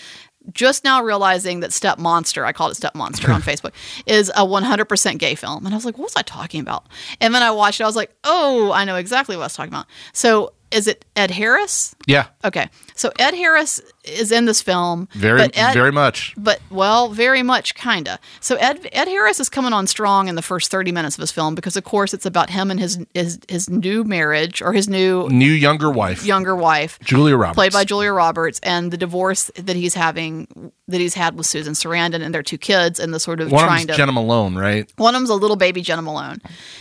Just 0.52 0.84
now 0.84 1.02
realizing 1.02 1.58
that 1.58 1.72
Step 1.72 1.98
Monster, 1.98 2.44
I 2.46 2.52
called 2.52 2.70
it 2.70 2.76
Step 2.76 2.94
Monster 2.94 3.32
on 3.32 3.42
Facebook, 3.50 3.72
is 4.06 4.28
a 4.36 4.46
100% 4.46 5.18
gay 5.18 5.34
film. 5.34 5.66
And 5.66 5.74
I 5.74 5.76
was 5.76 5.84
like, 5.84 5.98
what 5.98 6.04
was 6.04 6.14
I 6.14 6.22
talking 6.22 6.60
about? 6.60 6.86
And 7.20 7.34
then 7.34 7.42
I 7.42 7.50
watched 7.50 7.80
it. 7.80 7.82
I 7.82 7.86
was 7.88 7.96
like, 7.96 8.14
oh, 8.22 8.70
I 8.70 8.84
know 8.84 8.94
exactly 8.94 9.34
what 9.36 9.42
I 9.42 9.46
was 9.46 9.56
talking 9.56 9.72
about. 9.72 9.86
So 10.12 10.52
is 10.70 10.86
it 10.86 11.04
Ed 11.14 11.30
Harris? 11.30 11.94
yeah, 12.06 12.26
Okay. 12.44 12.68
So 12.94 13.12
Ed 13.18 13.34
Harris 13.34 13.80
is 14.04 14.32
in 14.32 14.46
this 14.46 14.62
film. 14.62 15.08
very, 15.12 15.38
but 15.38 15.56
Ed, 15.58 15.74
very 15.74 15.92
much. 15.92 16.32
but 16.38 16.60
well, 16.70 17.10
very 17.10 17.42
much, 17.42 17.74
kinda. 17.74 18.18
So 18.40 18.56
Ed 18.56 18.88
Ed 18.92 19.06
Harris 19.08 19.38
is 19.38 19.48
coming 19.50 19.72
on 19.74 19.86
strong 19.86 20.28
in 20.28 20.34
the 20.34 20.42
first 20.42 20.70
thirty 20.70 20.92
minutes 20.92 21.16
of 21.16 21.20
his 21.20 21.30
film 21.30 21.54
because, 21.54 21.76
of 21.76 21.84
course, 21.84 22.14
it's 22.14 22.24
about 22.24 22.48
him 22.50 22.70
and 22.70 22.80
his 22.80 22.98
his 23.14 23.38
his 23.48 23.68
new 23.68 24.02
marriage 24.04 24.62
or 24.62 24.72
his 24.72 24.88
new 24.88 25.28
New 25.28 25.50
younger 25.50 25.90
wife, 25.90 26.24
younger 26.24 26.56
wife, 26.56 26.98
Julia 27.04 27.36
Roberts, 27.36 27.56
played 27.56 27.72
by 27.72 27.84
Julia 27.84 28.12
Roberts, 28.12 28.60
and 28.62 28.90
the 28.90 28.96
divorce 28.96 29.50
that 29.56 29.76
he's 29.76 29.94
having 29.94 30.72
that 30.88 31.00
he's 31.00 31.14
had 31.14 31.36
with 31.36 31.46
Susan 31.46 31.74
Sarandon 31.74 32.22
and 32.22 32.32
their 32.34 32.42
two 32.42 32.58
kids, 32.58 32.98
and 32.98 33.12
the 33.12 33.20
sort 33.20 33.40
of 33.40 33.50
One 33.52 33.64
of 33.64 33.68
trying 33.68 33.86
them's 33.86 33.96
to 33.98 34.02
Jena 34.02 34.12
Malone, 34.12 34.56
right? 34.56 34.90
one 34.96 35.14
of 35.14 35.20
them's 35.20 35.30
a 35.30 35.34
little 35.34 35.56
baby 35.56 35.82
Jena 35.82 36.00
Malone, 36.02 36.40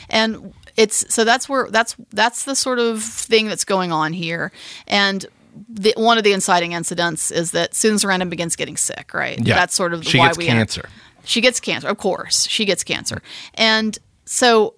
and 0.09 0.53
it's 0.75 1.13
so 1.13 1.23
that's 1.23 1.47
where 1.47 1.69
that's 1.69 1.95
that's 2.11 2.45
the 2.45 2.55
sort 2.55 2.79
of 2.79 3.01
thing 3.01 3.47
that's 3.47 3.65
going 3.65 3.91
on 3.91 4.13
here. 4.13 4.51
And 4.87 5.25
the, 5.69 5.93
one 5.95 6.17
of 6.17 6.23
the 6.23 6.33
inciting 6.33 6.73
incidents 6.73 7.31
is 7.31 7.51
that 7.51 7.73
Susan 7.75 7.97
Sarandon 7.97 8.29
begins 8.29 8.55
getting 8.55 8.77
sick. 8.77 9.13
Right, 9.13 9.39
Yeah, 9.39 9.55
that's 9.55 9.75
sort 9.75 9.93
of 9.93 10.05
she 10.05 10.17
why 10.17 10.27
gets 10.27 10.37
we 10.37 10.45
cancer. 10.45 10.89
She 11.23 11.41
gets 11.41 11.59
cancer, 11.59 11.87
of 11.87 11.97
course. 11.97 12.47
She 12.47 12.65
gets 12.65 12.83
cancer, 12.83 13.21
and 13.55 13.97
so, 14.25 14.75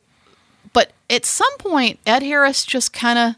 but 0.74 0.92
at 1.10 1.26
some 1.26 1.56
point, 1.58 2.00
Ed 2.06 2.24
Harris 2.24 2.66
just 2.66 2.94
kind 2.94 3.20
of 3.20 3.36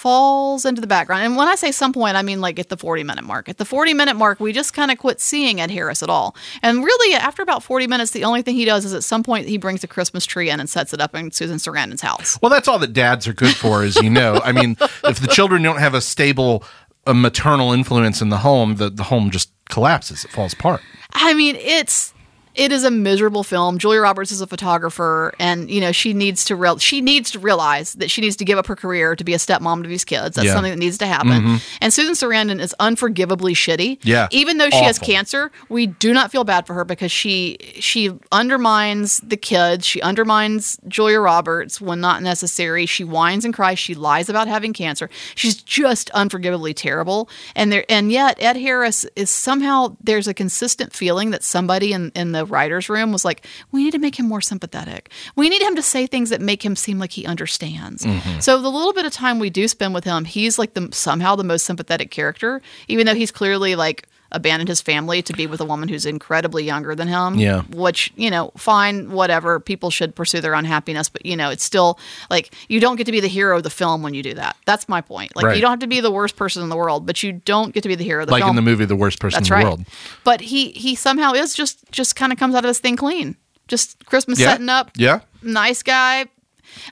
falls 0.00 0.64
into 0.64 0.80
the 0.80 0.86
background. 0.86 1.24
And 1.24 1.36
when 1.36 1.46
I 1.46 1.56
say 1.56 1.70
some 1.70 1.92
point, 1.92 2.16
I 2.16 2.22
mean 2.22 2.40
like 2.40 2.58
at 2.58 2.70
the 2.70 2.76
40 2.78 3.04
minute 3.04 3.22
mark. 3.22 3.50
At 3.50 3.58
the 3.58 3.66
40 3.66 3.92
minute 3.92 4.16
mark, 4.16 4.40
we 4.40 4.50
just 4.50 4.72
kind 4.72 4.90
of 4.90 4.96
quit 4.96 5.20
seeing 5.20 5.60
Ed 5.60 5.70
Harris 5.70 6.02
at 6.02 6.08
all. 6.08 6.34
And 6.62 6.82
really, 6.82 7.14
after 7.14 7.42
about 7.42 7.62
40 7.62 7.86
minutes, 7.86 8.12
the 8.12 8.24
only 8.24 8.40
thing 8.40 8.56
he 8.56 8.64
does 8.64 8.86
is 8.86 8.94
at 8.94 9.04
some 9.04 9.22
point 9.22 9.46
he 9.46 9.58
brings 9.58 9.84
a 9.84 9.86
Christmas 9.86 10.24
tree 10.24 10.48
in 10.48 10.58
and 10.58 10.70
sets 10.70 10.94
it 10.94 11.02
up 11.02 11.14
in 11.14 11.30
Susan 11.32 11.58
Sarandon's 11.58 12.00
house. 12.00 12.38
Well, 12.40 12.48
that's 12.48 12.66
all 12.66 12.78
that 12.78 12.94
dads 12.94 13.28
are 13.28 13.34
good 13.34 13.54
for, 13.54 13.82
as 13.82 13.96
you 13.96 14.08
know. 14.08 14.40
I 14.42 14.52
mean, 14.52 14.78
if 15.04 15.20
the 15.20 15.28
children 15.28 15.62
don't 15.62 15.80
have 15.80 15.92
a 15.92 16.00
stable 16.00 16.64
uh, 17.06 17.12
maternal 17.12 17.74
influence 17.74 18.22
in 18.22 18.30
the 18.30 18.38
home, 18.38 18.76
the, 18.76 18.88
the 18.88 19.02
home 19.04 19.30
just 19.30 19.52
collapses. 19.68 20.24
It 20.24 20.30
falls 20.30 20.54
apart. 20.54 20.80
I 21.12 21.34
mean, 21.34 21.56
it's 21.56 22.14
it 22.54 22.72
is 22.72 22.84
a 22.84 22.90
miserable 22.90 23.42
film. 23.44 23.78
Julia 23.78 24.00
Roberts 24.00 24.32
is 24.32 24.40
a 24.40 24.46
photographer, 24.46 25.32
and 25.38 25.70
you 25.70 25.80
know 25.80 25.92
she 25.92 26.12
needs 26.12 26.44
to 26.46 26.56
real 26.56 26.78
she 26.78 27.00
needs 27.00 27.30
to 27.32 27.38
realize 27.38 27.92
that 27.94 28.10
she 28.10 28.20
needs 28.20 28.36
to 28.36 28.44
give 28.44 28.58
up 28.58 28.66
her 28.66 28.76
career 28.76 29.14
to 29.16 29.24
be 29.24 29.34
a 29.34 29.38
stepmom 29.38 29.82
to 29.82 29.88
these 29.88 30.04
kids. 30.04 30.36
That's 30.36 30.46
Yeah. 30.46 30.54
something 30.54 30.72
that 30.72 30.78
needs 30.78 30.98
to 30.98 31.06
happen. 31.06 31.28
Mm-hmm. 31.30 31.56
And 31.80 31.92
Susan 31.92 32.14
Sarandon 32.14 32.60
is 32.60 32.74
unforgivably 32.80 33.54
shitty. 33.54 33.98
Yeah. 34.02 34.28
even 34.30 34.58
though 34.58 34.70
she 34.70 34.82
has 34.82 34.98
cancer, 34.98 35.50
we 35.68 35.86
do 35.86 36.12
not 36.12 36.30
feel 36.32 36.44
bad 36.44 36.66
for 36.66 36.74
her 36.74 36.84
because 36.84 37.12
she 37.12 37.56
she 37.78 38.10
undermines 38.32 39.20
the 39.20 39.36
kids. 39.36 39.86
She 39.86 40.02
undermines 40.02 40.78
Julia 40.88 41.20
Roberts 41.20 41.80
when 41.80 42.00
not 42.00 42.22
necessary. 42.22 42.84
She 42.86 43.04
whines 43.04 43.44
and 43.44 43.54
cries. 43.54 43.78
She 43.78 43.94
lies 43.94 44.28
about 44.28 44.48
having 44.48 44.72
cancer. 44.72 45.08
She's 45.34 45.56
just 45.62 46.10
unforgivably 46.10 46.74
terrible. 46.74 47.28
And 47.54 47.70
there 47.72 47.84
and 47.88 48.10
yet 48.10 48.36
Ed 48.40 48.56
Harris 48.56 49.06
is 49.16 49.30
somehow 49.30 49.96
there's 50.02 50.26
a 50.26 50.34
consistent 50.34 50.92
feeling 50.92 51.30
that 51.30 51.44
somebody 51.44 51.92
in, 51.92 52.10
in 52.14 52.32
the 52.32 52.39
writer's 52.44 52.88
room 52.88 53.12
was 53.12 53.24
like, 53.24 53.46
we 53.72 53.84
need 53.84 53.92
to 53.92 53.98
make 53.98 54.18
him 54.18 54.26
more 54.26 54.40
sympathetic. 54.40 55.10
We 55.36 55.48
need 55.48 55.62
him 55.62 55.76
to 55.76 55.82
say 55.82 56.06
things 56.06 56.30
that 56.30 56.40
make 56.40 56.64
him 56.64 56.76
seem 56.76 56.98
like 56.98 57.12
he 57.12 57.26
understands. 57.26 58.04
Mm-hmm. 58.04 58.40
So 58.40 58.60
the 58.60 58.70
little 58.70 58.92
bit 58.92 59.04
of 59.04 59.12
time 59.12 59.38
we 59.38 59.50
do 59.50 59.68
spend 59.68 59.94
with 59.94 60.04
him, 60.04 60.24
he's 60.24 60.58
like 60.58 60.74
the 60.74 60.88
somehow 60.92 61.36
the 61.36 61.44
most 61.44 61.64
sympathetic 61.64 62.10
character, 62.10 62.62
even 62.88 63.06
though 63.06 63.14
he's 63.14 63.30
clearly 63.30 63.74
like 63.76 64.06
abandoned 64.32 64.68
his 64.68 64.80
family 64.80 65.22
to 65.22 65.32
be 65.32 65.46
with 65.46 65.60
a 65.60 65.64
woman 65.64 65.88
who's 65.88 66.06
incredibly 66.06 66.64
younger 66.64 66.94
than 66.94 67.08
him. 67.08 67.34
Yeah. 67.36 67.62
Which, 67.62 68.12
you 68.16 68.30
know, 68.30 68.52
fine, 68.56 69.10
whatever. 69.10 69.60
People 69.60 69.90
should 69.90 70.14
pursue 70.14 70.40
their 70.40 70.54
unhappiness, 70.54 71.08
but 71.08 71.24
you 71.26 71.36
know, 71.36 71.50
it's 71.50 71.64
still 71.64 71.98
like 72.30 72.54
you 72.68 72.80
don't 72.80 72.96
get 72.96 73.04
to 73.06 73.12
be 73.12 73.20
the 73.20 73.28
hero 73.28 73.56
of 73.56 73.62
the 73.62 73.70
film 73.70 74.02
when 74.02 74.14
you 74.14 74.22
do 74.22 74.34
that. 74.34 74.56
That's 74.66 74.88
my 74.88 75.00
point. 75.00 75.34
Like 75.36 75.44
Right. 75.46 75.56
you 75.56 75.62
don't 75.62 75.70
have 75.72 75.80
to 75.80 75.86
be 75.86 76.00
the 76.00 76.10
worst 76.10 76.36
person 76.36 76.62
in 76.62 76.68
the 76.68 76.76
world, 76.76 77.06
but 77.06 77.22
you 77.22 77.32
don't 77.32 77.72
get 77.74 77.82
to 77.82 77.88
be 77.88 77.94
the 77.94 78.04
hero 78.04 78.22
of 78.22 78.26
the 78.28 78.32
Like 78.32 78.42
film. 78.42 78.50
in 78.50 78.56
the 78.56 78.62
movie 78.70 78.84
The 78.84 78.96
Worst 78.96 79.18
Person 79.20 79.36
That's 79.38 79.48
in 79.48 79.52
the 79.52 79.56
right. 79.56 79.64
World. 79.64 79.84
But 80.24 80.40
he 80.40 80.70
he 80.70 80.94
somehow 80.94 81.32
is 81.32 81.54
just 81.54 81.78
just 81.90 82.16
kind 82.16 82.32
of 82.32 82.38
comes 82.38 82.54
out 82.54 82.64
of 82.64 82.68
this 82.68 82.78
thing 82.78 82.96
clean. 82.96 83.36
Just 83.68 84.04
Christmas 84.06 84.38
Yeah. 84.40 84.50
setting 84.52 84.68
up, 84.68 84.90
Yeah. 84.96 85.20
nice 85.42 85.82
guy. 85.82 86.26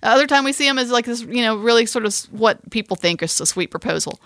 Other 0.02 0.26
time 0.26 0.44
we 0.44 0.52
see 0.52 0.66
him 0.66 0.78
is 0.78 0.90
like 0.90 1.06
this, 1.06 1.22
you 1.22 1.42
know, 1.42 1.56
really 1.56 1.86
sort 1.86 2.04
of 2.04 2.14
what 2.30 2.70
people 2.70 2.96
think 2.96 3.22
is 3.22 3.40
a 3.40 3.46
sweet 3.46 3.70
proposal. 3.70 4.20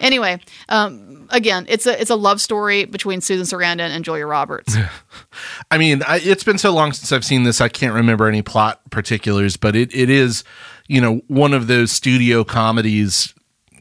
Anyway, 0.00 0.40
um, 0.68 1.28
again, 1.30 1.66
it's 1.68 1.86
a 1.86 2.00
it's 2.00 2.10
a 2.10 2.16
love 2.16 2.40
story 2.40 2.84
between 2.84 3.20
Susan 3.20 3.46
Sarandon 3.46 3.90
and 3.90 4.04
Julia 4.04 4.26
Roberts. 4.26 4.76
I 5.70 5.78
mean, 5.78 6.02
I, 6.06 6.20
it's 6.20 6.44
been 6.44 6.58
so 6.58 6.72
long 6.72 6.92
since 6.92 7.12
I've 7.12 7.24
seen 7.24 7.44
this, 7.44 7.60
I 7.60 7.68
can't 7.68 7.94
remember 7.94 8.28
any 8.28 8.42
plot 8.42 8.80
particulars, 8.90 9.56
but 9.56 9.76
it, 9.76 9.94
it 9.94 10.10
is, 10.10 10.44
you 10.86 11.00
know, 11.00 11.22
one 11.28 11.54
of 11.54 11.66
those 11.66 11.90
studio 11.90 12.44
comedies, 12.44 13.34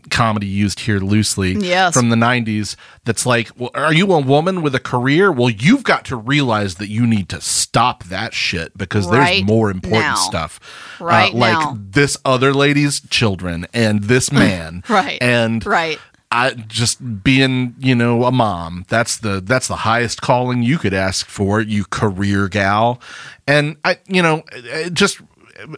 comedy 0.09 0.47
used 0.47 0.81
here 0.81 0.99
loosely 0.99 1.53
Yes. 1.53 1.93
from 1.93 2.09
the 2.09 2.15
90s 2.15 2.75
that's 3.05 3.25
like, 3.25 3.49
well, 3.57 3.71
are 3.73 3.93
you 3.93 4.11
a 4.13 4.19
woman 4.19 4.61
with 4.61 4.75
a 4.75 4.79
career? 4.79 5.31
Well, 5.31 5.49
you've 5.49 5.83
got 5.83 6.05
to 6.05 6.15
realize 6.15 6.75
that 6.75 6.89
you 6.89 7.05
need 7.07 7.29
to 7.29 7.41
stop 7.41 8.03
that 8.05 8.33
shit 8.33 8.77
because 8.77 9.07
Right 9.07 9.35
there's 9.37 9.43
more 9.45 9.69
important 9.71 10.01
now. 10.03 10.15
stuff. 10.15 10.59
Uh, 10.99 11.05
Right 11.05 11.33
like 11.33 11.53
now. 11.59 11.77
this 11.79 12.17
other 12.25 12.53
lady's 12.53 13.01
children 13.09 13.65
and 13.73 14.03
this 14.03 14.31
man. 14.31 14.83
Right. 14.89 15.17
And 15.21 15.65
Right. 15.65 15.99
I 16.31 16.51
just 16.51 17.23
being, 17.23 17.75
you 17.79 17.95
know, 17.95 18.23
a 18.25 18.31
mom. 18.31 18.83
That's 18.89 19.15
the 19.17 19.39
that's 19.39 19.67
the 19.67 19.75
highest 19.77 20.21
calling 20.21 20.63
you 20.63 20.77
could 20.77 20.93
ask 20.93 21.27
for, 21.27 21.61
you 21.61 21.85
career 21.85 22.49
gal. 22.49 22.99
And 23.47 23.77
I, 23.85 23.99
you 24.07 24.21
know, 24.21 24.43
just 24.91 25.21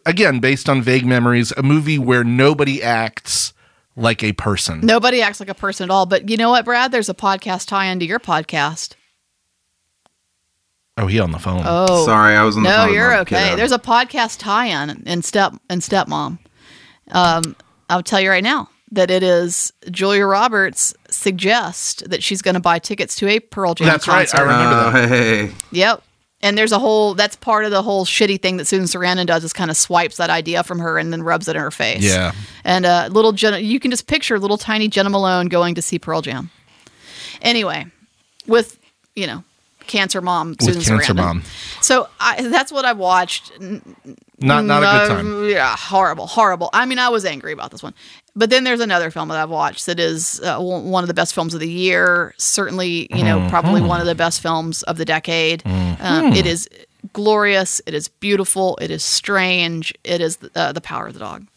again 0.05 0.39
based 0.39 0.67
on 0.69 0.81
vague 0.81 1.05
memories, 1.05 1.51
a 1.57 1.63
movie 1.63 1.99
where 1.99 2.23
nobody 2.23 2.81
acts 2.81 3.53
like 3.97 4.23
a 4.23 4.31
person. 4.31 4.79
Nobody 4.81 5.21
acts 5.21 5.39
like 5.41 5.49
a 5.49 5.53
person 5.55 5.85
at 5.85 5.89
all. 5.93 6.05
But 6.05 6.29
you 6.29 6.37
know 6.37 6.49
what, 6.51 6.63
Brad? 6.63 6.91
There's 6.93 7.09
a 7.09 7.13
podcast 7.13 7.67
tie 7.67 7.87
into 7.87 8.05
your 8.05 8.19
podcast. 8.19 8.93
Oh, 10.99 11.05
he 11.07 11.19
on 11.19 11.31
the 11.31 11.37
phone. 11.39 11.61
Oh, 11.65 12.05
Sorry, 12.05 12.35
I 12.35 12.43
was 12.43 12.57
on 12.57 12.63
the 12.63 12.69
no, 12.69 12.75
phone 12.77 12.85
with 12.87 12.95
you're 12.95 13.09
my 13.11 13.19
okay. 13.19 13.55
There's 13.55 13.71
a 13.71 13.77
podcast 13.77 14.39
tie-in 14.39 15.03
in 15.05 15.21
step 15.21 15.53
and 15.69 15.81
stepmom. 15.81 16.39
Um, 17.11 17.55
I'll 17.89 18.01
tell 18.01 18.19
you 18.19 18.29
right 18.31 18.43
now 18.43 18.69
that 18.91 19.11
it 19.11 19.21
is 19.21 19.71
Julia 19.91 20.25
Roberts 20.25 20.95
suggest 21.09 22.09
that 22.09 22.23
she's 22.23 22.41
going 22.41 22.55
to 22.55 22.59
buy 22.59 22.79
tickets 22.79 23.15
to 23.17 23.27
a 23.27 23.39
Pearl 23.39 23.75
Jam 23.75 23.99
concert. 23.99 24.11
That's 24.11 24.33
right. 24.33 24.41
I 24.41 24.45
concert. 24.45 24.53
remember 24.53 24.97
Oh, 24.97 25.01
that. 25.01 25.09
hey, 25.09 25.51
Yep. 25.71 26.03
And 26.41 26.55
there's 26.55 26.71
a 26.71 26.77
whole 26.77 27.15
that's 27.15 27.35
part 27.35 27.65
of 27.65 27.71
the 27.71 27.81
whole 27.81 28.05
shitty 28.05 28.39
thing 28.41 28.57
that 28.57 28.65
Susan 28.65 28.85
Sarandon 28.85 29.25
does 29.25 29.43
is 29.43 29.53
kind 29.53 29.71
of 29.71 29.77
swipes 29.77 30.17
that 30.17 30.29
idea 30.29 30.63
from 30.63 30.77
her 30.79 30.99
and 30.99 31.11
then 31.11 31.23
rubs 31.23 31.47
it 31.47 31.55
in 31.55 31.61
her 31.61 31.71
face. 31.71 32.03
Yeah. 32.03 32.31
And 32.63 32.85
uh, 32.85 33.09
little 33.11 33.31
Jena, 33.31 33.57
you 33.57 33.79
can 33.79 33.89
just 33.89 34.05
picture 34.05 34.37
little 34.37 34.57
tiny 34.57 34.87
Jena 34.87 35.09
Malone 35.09 35.47
going 35.47 35.73
to 35.75 35.81
see 35.81 35.97
Pearl 35.97 36.21
Jam. 36.21 36.51
Anyway, 37.41 37.85
with 38.45 38.79
you 39.15 39.25
know, 39.25 39.43
cancer 39.87 40.21
mom 40.21 40.55
Susan 40.61 40.81
Cancer 40.83 41.13
Sarandon. 41.13 41.15
Mom. 41.15 41.43
So 41.81 42.07
I, 42.19 42.43
that's 42.43 42.71
what 42.71 42.85
I've 42.85 42.97
watched. 42.99 43.51
Not 43.59 44.65
not 44.65 44.83
a 44.83 45.07
good 45.07 45.15
time. 45.15 45.49
Yeah, 45.49 45.75
horrible, 45.75 46.27
horrible. 46.27 46.69
I 46.71 46.85
mean, 46.85 46.99
I 46.99 47.09
was 47.09 47.25
angry 47.25 47.51
about 47.51 47.71
this 47.71 47.81
one. 47.81 47.95
But 48.35 48.51
then 48.51 48.63
there's 48.63 48.81
another 48.81 49.09
film 49.09 49.29
that 49.29 49.37
I've 49.39 49.49
watched 49.49 49.87
that 49.87 49.99
is 49.99 50.39
uh, 50.41 50.59
one 50.59 51.03
of 51.03 51.07
the 51.07 51.15
best 51.15 51.33
films 51.33 51.55
of 51.55 51.59
the 51.59 51.67
year. 51.69 52.35
Certainly, 52.37 53.07
you 53.09 53.23
know, 53.23 53.47
probably 53.49 53.79
Mm-hmm. 53.79 53.89
one 53.89 53.99
of 53.99 54.05
the 54.05 54.13
best 54.13 54.41
films 54.41 54.83
of 54.83 54.97
the 54.97 55.05
decade. 55.05 55.63
Um, 55.99 56.33
it 56.33 56.45
is 56.45 56.69
glorious. 57.13 57.81
It 57.85 57.93
is 57.93 58.07
beautiful. 58.07 58.77
It 58.81 58.91
is 58.91 59.03
strange. 59.03 59.93
It 60.03 60.21
is 60.21 60.37
uh, 60.55 60.71
the 60.71 60.81
power 60.81 61.07
of 61.07 61.13
the 61.13 61.19
dog. 61.19 61.47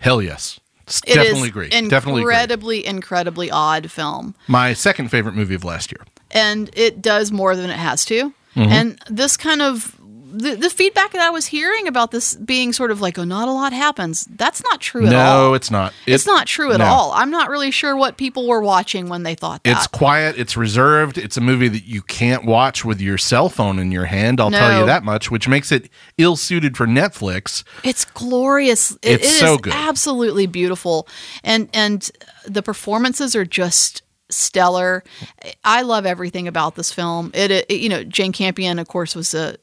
Hell 0.00 0.22
yes. 0.22 0.58
It 0.86 1.08
is 1.10 1.14
Definitely 1.16 1.48
agree. 1.48 1.68
Definitely 1.68 2.22
agree. 2.22 2.34
incredibly, 2.34 2.86
incredibly 2.86 3.50
odd 3.50 3.90
film. 3.90 4.34
My 4.46 4.72
second 4.72 5.08
favorite 5.10 5.34
movie 5.34 5.54
of 5.54 5.64
last 5.64 5.90
year. 5.90 6.04
and 6.30 6.70
it 6.74 7.02
does 7.02 7.32
more 7.32 7.56
than 7.56 7.70
it 7.70 7.76
has 7.78 8.04
to. 8.06 8.32
Mm-hmm. 8.54 8.72
And 8.72 8.98
this 9.10 9.36
kind 9.36 9.62
of 9.62 9.96
the, 10.36 10.54
the 10.56 10.70
feedback 10.70 11.12
that 11.12 11.20
I 11.22 11.30
was 11.30 11.46
hearing 11.46 11.88
about 11.88 12.10
this 12.10 12.34
being 12.34 12.72
sort 12.72 12.90
of 12.90 13.00
like, 13.00 13.18
oh, 13.18 13.24
not 13.24 13.48
a 13.48 13.52
lot 13.52 13.72
happens. 13.72 14.24
That's 14.26 14.62
not 14.62 14.80
true 14.80 15.06
at 15.06 15.14
all. 15.14 15.48
No, 15.48 15.54
it's 15.54 15.70
not. 15.70 15.92
it's 16.06 16.26
not 16.26 16.46
true 16.46 16.72
at 16.72 16.78
no. 16.78 16.84
all. 16.84 17.12
I'm 17.12 17.30
not 17.30 17.48
really 17.50 17.70
sure 17.70 17.96
what 17.96 18.16
people 18.16 18.46
were 18.46 18.60
watching 18.60 19.08
when 19.08 19.22
they 19.22 19.34
thought 19.34 19.62
that. 19.64 19.76
It's 19.76 19.86
quiet. 19.86 20.38
It's 20.38 20.56
reserved. 20.56 21.18
It's 21.18 21.36
a 21.36 21.40
movie 21.40 21.68
that 21.68 21.84
you 21.84 22.02
can't 22.02 22.44
watch 22.44 22.84
with 22.84 23.00
your 23.00 23.18
cell 23.18 23.48
phone 23.48 23.78
in 23.78 23.90
your 23.90 24.04
hand. 24.06 24.40
I'll 24.40 24.50
tell 24.50 24.80
you 24.80 24.86
that 24.86 25.02
much, 25.04 25.30
which 25.30 25.48
makes 25.48 25.72
it 25.72 25.88
ill 26.18 26.36
suited 26.36 26.76
for 26.76 26.86
Netflix. 26.86 27.64
It's 27.82 28.04
glorious. 28.04 28.92
It- 28.92 28.98
It's 29.02 29.24
it 29.24 29.30
is 29.30 29.38
so 29.38 29.56
good. 29.58 29.72
absolutely 29.72 30.46
beautiful, 30.46 31.08
and 31.42 31.68
and 31.72 32.10
the 32.46 32.62
performances 32.62 33.34
are 33.34 33.44
just 33.44 34.02
stellar. 34.28 35.04
I 35.64 35.82
love 35.82 36.04
everything 36.04 36.48
about 36.48 36.74
this 36.74 36.92
film. 36.92 37.30
It, 37.34 37.50
it 37.50 37.70
you 37.70 37.88
know 37.88 38.04
Jane 38.04 38.32
Campion, 38.32 38.78
of 38.78 38.88
course, 38.88 39.14
was 39.14 39.34
a 39.34 39.56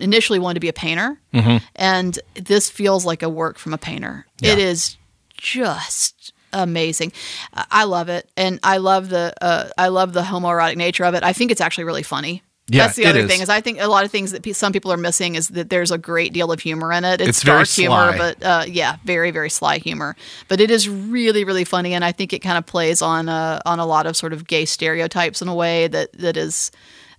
initially 0.00 0.38
wanted 0.38 0.54
to 0.54 0.60
be 0.60 0.68
a 0.68 0.72
painter, 0.72 1.18
Mm-hmm. 1.34 1.58
and 1.76 2.18
this 2.34 2.70
feels 2.70 3.04
like 3.04 3.22
a 3.22 3.28
work 3.28 3.58
from 3.58 3.74
a 3.74 3.78
painter. 3.78 4.26
It 4.42 4.58
Yeah. 4.58 4.64
is 4.66 4.96
just 5.36 6.32
amazing. 6.52 7.12
I 7.52 7.84
love 7.84 8.08
it, 8.08 8.28
and 8.36 8.58
I 8.62 8.78
love 8.78 9.08
the 9.08 9.32
uh, 9.40 9.68
I 9.78 9.88
love 9.88 10.12
the 10.12 10.22
homoerotic 10.22 10.76
nature 10.76 11.04
of 11.04 11.14
it. 11.14 11.22
I 11.22 11.32
think 11.32 11.50
it's 11.50 11.60
actually 11.60 11.84
really 11.84 12.02
funny. 12.02 12.42
Yeah, 12.70 12.84
That's 12.84 12.96
the 12.96 13.06
other 13.06 13.20
is. 13.20 13.30
thing 13.30 13.40
is 13.40 13.48
I 13.48 13.62
think 13.62 13.80
a 13.80 13.86
lot 13.86 14.04
of 14.04 14.10
things 14.10 14.32
that 14.32 14.42
pe- 14.42 14.52
some 14.52 14.74
people 14.74 14.92
are 14.92 14.98
missing 14.98 15.36
is 15.36 15.48
that 15.48 15.70
there's 15.70 15.90
a 15.90 15.96
great 15.96 16.34
deal 16.34 16.52
of 16.52 16.60
humor 16.60 16.92
in 16.92 17.02
it. 17.02 17.18
It's, 17.22 17.30
It's 17.30 17.42
dark 17.42 17.66
humor, 17.66 18.14
but 18.18 18.42
uh, 18.42 18.64
yeah, 18.68 18.96
very 19.06 19.30
very 19.30 19.48
sly 19.48 19.78
humor. 19.78 20.16
But 20.48 20.60
it 20.60 20.70
is 20.70 20.86
really 20.88 21.44
really 21.44 21.64
funny, 21.64 21.94
and 21.94 22.04
I 22.04 22.12
think 22.12 22.32
it 22.34 22.40
kind 22.40 22.58
of 22.58 22.66
plays 22.66 23.00
on 23.00 23.28
uh, 23.30 23.60
on 23.64 23.78
a 23.78 23.86
lot 23.86 24.06
of 24.06 24.16
sort 24.16 24.32
of 24.34 24.46
gay 24.46 24.64
stereotypes 24.66 25.40
in 25.40 25.48
a 25.48 25.54
way 25.54 25.88
that 25.88 26.12
that 26.18 26.36
is 26.36 26.70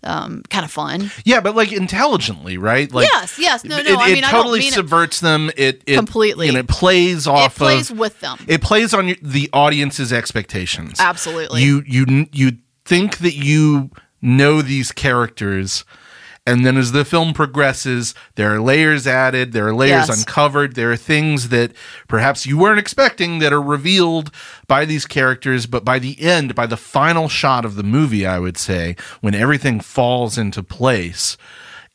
um, 0.04 0.44
kind 0.50 0.64
of 0.66 0.72
fun. 0.72 1.12
Yeah, 1.26 1.42
but 1.42 1.56
like 1.56 1.72
intelligently, 1.72 2.58
right? 2.58 2.92
Like 2.92 3.08
Yes, 3.12 3.38
yes. 3.38 3.64
No, 3.64 3.82
no, 3.82 3.92
It, 3.92 3.98
I 3.98 4.10
it 4.10 4.14
mean, 4.14 4.24
I 4.24 4.32
don't 4.32 4.42
totally 4.44 4.60
mean 4.60 4.70
it- 4.70 4.76
subverts 4.76 5.20
them. 5.20 5.52
It, 5.58 5.84
it 5.86 5.96
Completely. 5.96 6.48
You 6.48 6.54
know, 6.54 6.60
it 6.60 6.68
plays 6.68 7.28
off. 7.28 7.56
Of 7.58 7.62
it 7.62 7.66
plays 7.66 7.92
of 7.92 8.00
with 8.00 8.20
them. 8.20 8.38
it 8.48 8.62
plays 8.62 8.94
on 8.94 9.08
your, 9.10 9.18
the 9.22 9.50
audience's 9.54 10.14
expectations. 10.14 11.00
Absolutely. 11.00 11.64
You 11.64 11.84
you 11.86 12.28
you 12.32 12.52
think 12.86 13.18
that 13.20 13.36
you 13.36 13.92
know 14.22 14.62
these 14.62 14.92
characters 14.92 15.84
and 16.48 16.66
then 16.66 16.78
as 16.78 16.92
the 16.92 17.06
film 17.06 17.34
progresses 17.34 18.16
there 18.36 18.54
are 18.54 18.60
layers 18.62 19.06
added 19.06 19.52
there 19.52 19.68
are 19.68 19.74
layers 19.76 20.08
Yes. 20.08 20.20
uncovered 20.20 20.76
there 20.76 20.92
are 20.92 20.98
things 20.98 21.50
that 21.50 21.72
perhaps 22.08 22.46
you 22.46 22.58
weren't 22.58 22.80
expecting 22.80 23.40
that 23.40 23.54
are 23.54 23.62
revealed 23.62 24.32
by 24.68 24.86
these 24.86 25.06
characters 25.06 25.66
but 25.66 25.84
by 25.86 26.00
the 26.00 26.20
end 26.22 26.56
by 26.56 26.66
the 26.66 26.78
final 26.78 27.28
shot 27.28 27.66
of 27.66 27.76
the 27.76 27.84
movie 27.84 28.26
i 28.26 28.40
would 28.40 28.58
say 28.58 28.96
when 29.22 29.36
everything 29.36 29.80
falls 29.80 30.38
into 30.38 30.64
place 30.64 31.38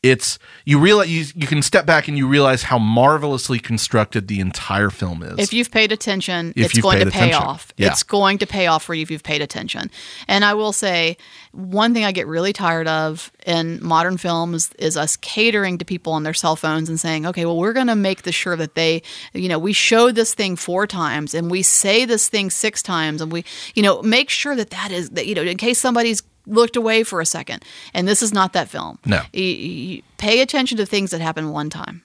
it's 0.05 0.37
you 0.65 0.77
realize 0.79 1.09
you, 1.09 1.25
you 1.35 1.47
can 1.47 1.63
step 1.63 1.87
back 1.87 2.07
and 2.07 2.15
you 2.15 2.27
realize 2.27 2.61
how 2.61 2.77
marvelously 2.77 3.57
constructed 3.57 4.27
the 4.27 4.39
entire 4.39 4.91
film 4.91 5.23
is 5.23 5.39
If 5.39 5.51
you've 5.51 5.71
paid 5.71 5.91
attention, 5.91 6.53
If 6.55 6.67
it's 6.67 6.79
going 6.79 6.99
to 6.99 7.09
pay 7.09 7.29
attention. 7.29 7.41
off. 7.41 7.73
Yeah. 7.75 7.87
It's 7.87 8.03
going 8.03 8.37
to 8.37 8.45
pay 8.45 8.67
off 8.67 8.83
for 8.83 8.93
you 8.93 9.01
if 9.01 9.09
you've 9.09 9.23
paid 9.23 9.41
attention. 9.41 9.89
And 10.27 10.45
I 10.45 10.53
will 10.53 10.73
say, 10.73 11.17
one 11.53 11.93
thing 11.95 12.05
I 12.05 12.11
get 12.11 12.27
really 12.27 12.53
tired 12.53 12.87
of 12.87 13.31
in 13.47 13.83
modern 13.83 14.17
films 14.17 14.71
is 14.77 14.95
us 14.95 15.17
catering 15.17 15.79
to 15.79 15.85
people 15.85 16.13
on 16.13 16.21
their 16.21 16.33
cell 16.35 16.55
phones 16.55 16.87
and 16.87 16.99
saying, 16.99 17.25
okay, 17.25 17.45
well, 17.45 17.57
we're 17.57 17.73
going 17.73 17.87
to 17.87 17.95
make 17.95 18.21
this 18.21 18.35
sure 18.35 18.55
that 18.55 18.75
they, 18.75 19.01
you 19.33 19.49
know, 19.49 19.57
we 19.57 19.73
show 19.73 20.11
this 20.11 20.35
thing 20.35 20.55
four 20.55 20.85
times 20.85 21.33
and 21.33 21.49
we 21.49 21.63
say 21.63 22.05
this 22.05 22.29
thing 22.29 22.51
six 22.51 22.83
times 22.83 23.21
and 23.21 23.31
we, 23.31 23.43
you 23.73 23.81
know, 23.81 24.03
make 24.03 24.29
sure 24.29 24.55
that 24.55 24.69
that 24.69 24.91
is, 24.91 25.09
that, 25.11 25.25
you 25.25 25.33
know, 25.33 25.41
in 25.41 25.57
case 25.57 25.79
somebody's 25.79 26.21
looked 26.47 26.75
away 26.75 27.03
for 27.03 27.21
a 27.21 27.25
second. 27.25 27.63
And 27.93 28.07
this 28.07 28.21
is 28.21 28.33
not 28.33 28.53
that 28.53 28.69
film. 28.69 28.99
No. 29.05 29.21
You, 29.33 29.43
you 29.43 30.01
pay 30.17 30.41
attention 30.41 30.77
to 30.77 30.85
things 30.85 31.11
that 31.11 31.21
happen 31.21 31.51
one 31.51 31.69
time 31.69 32.03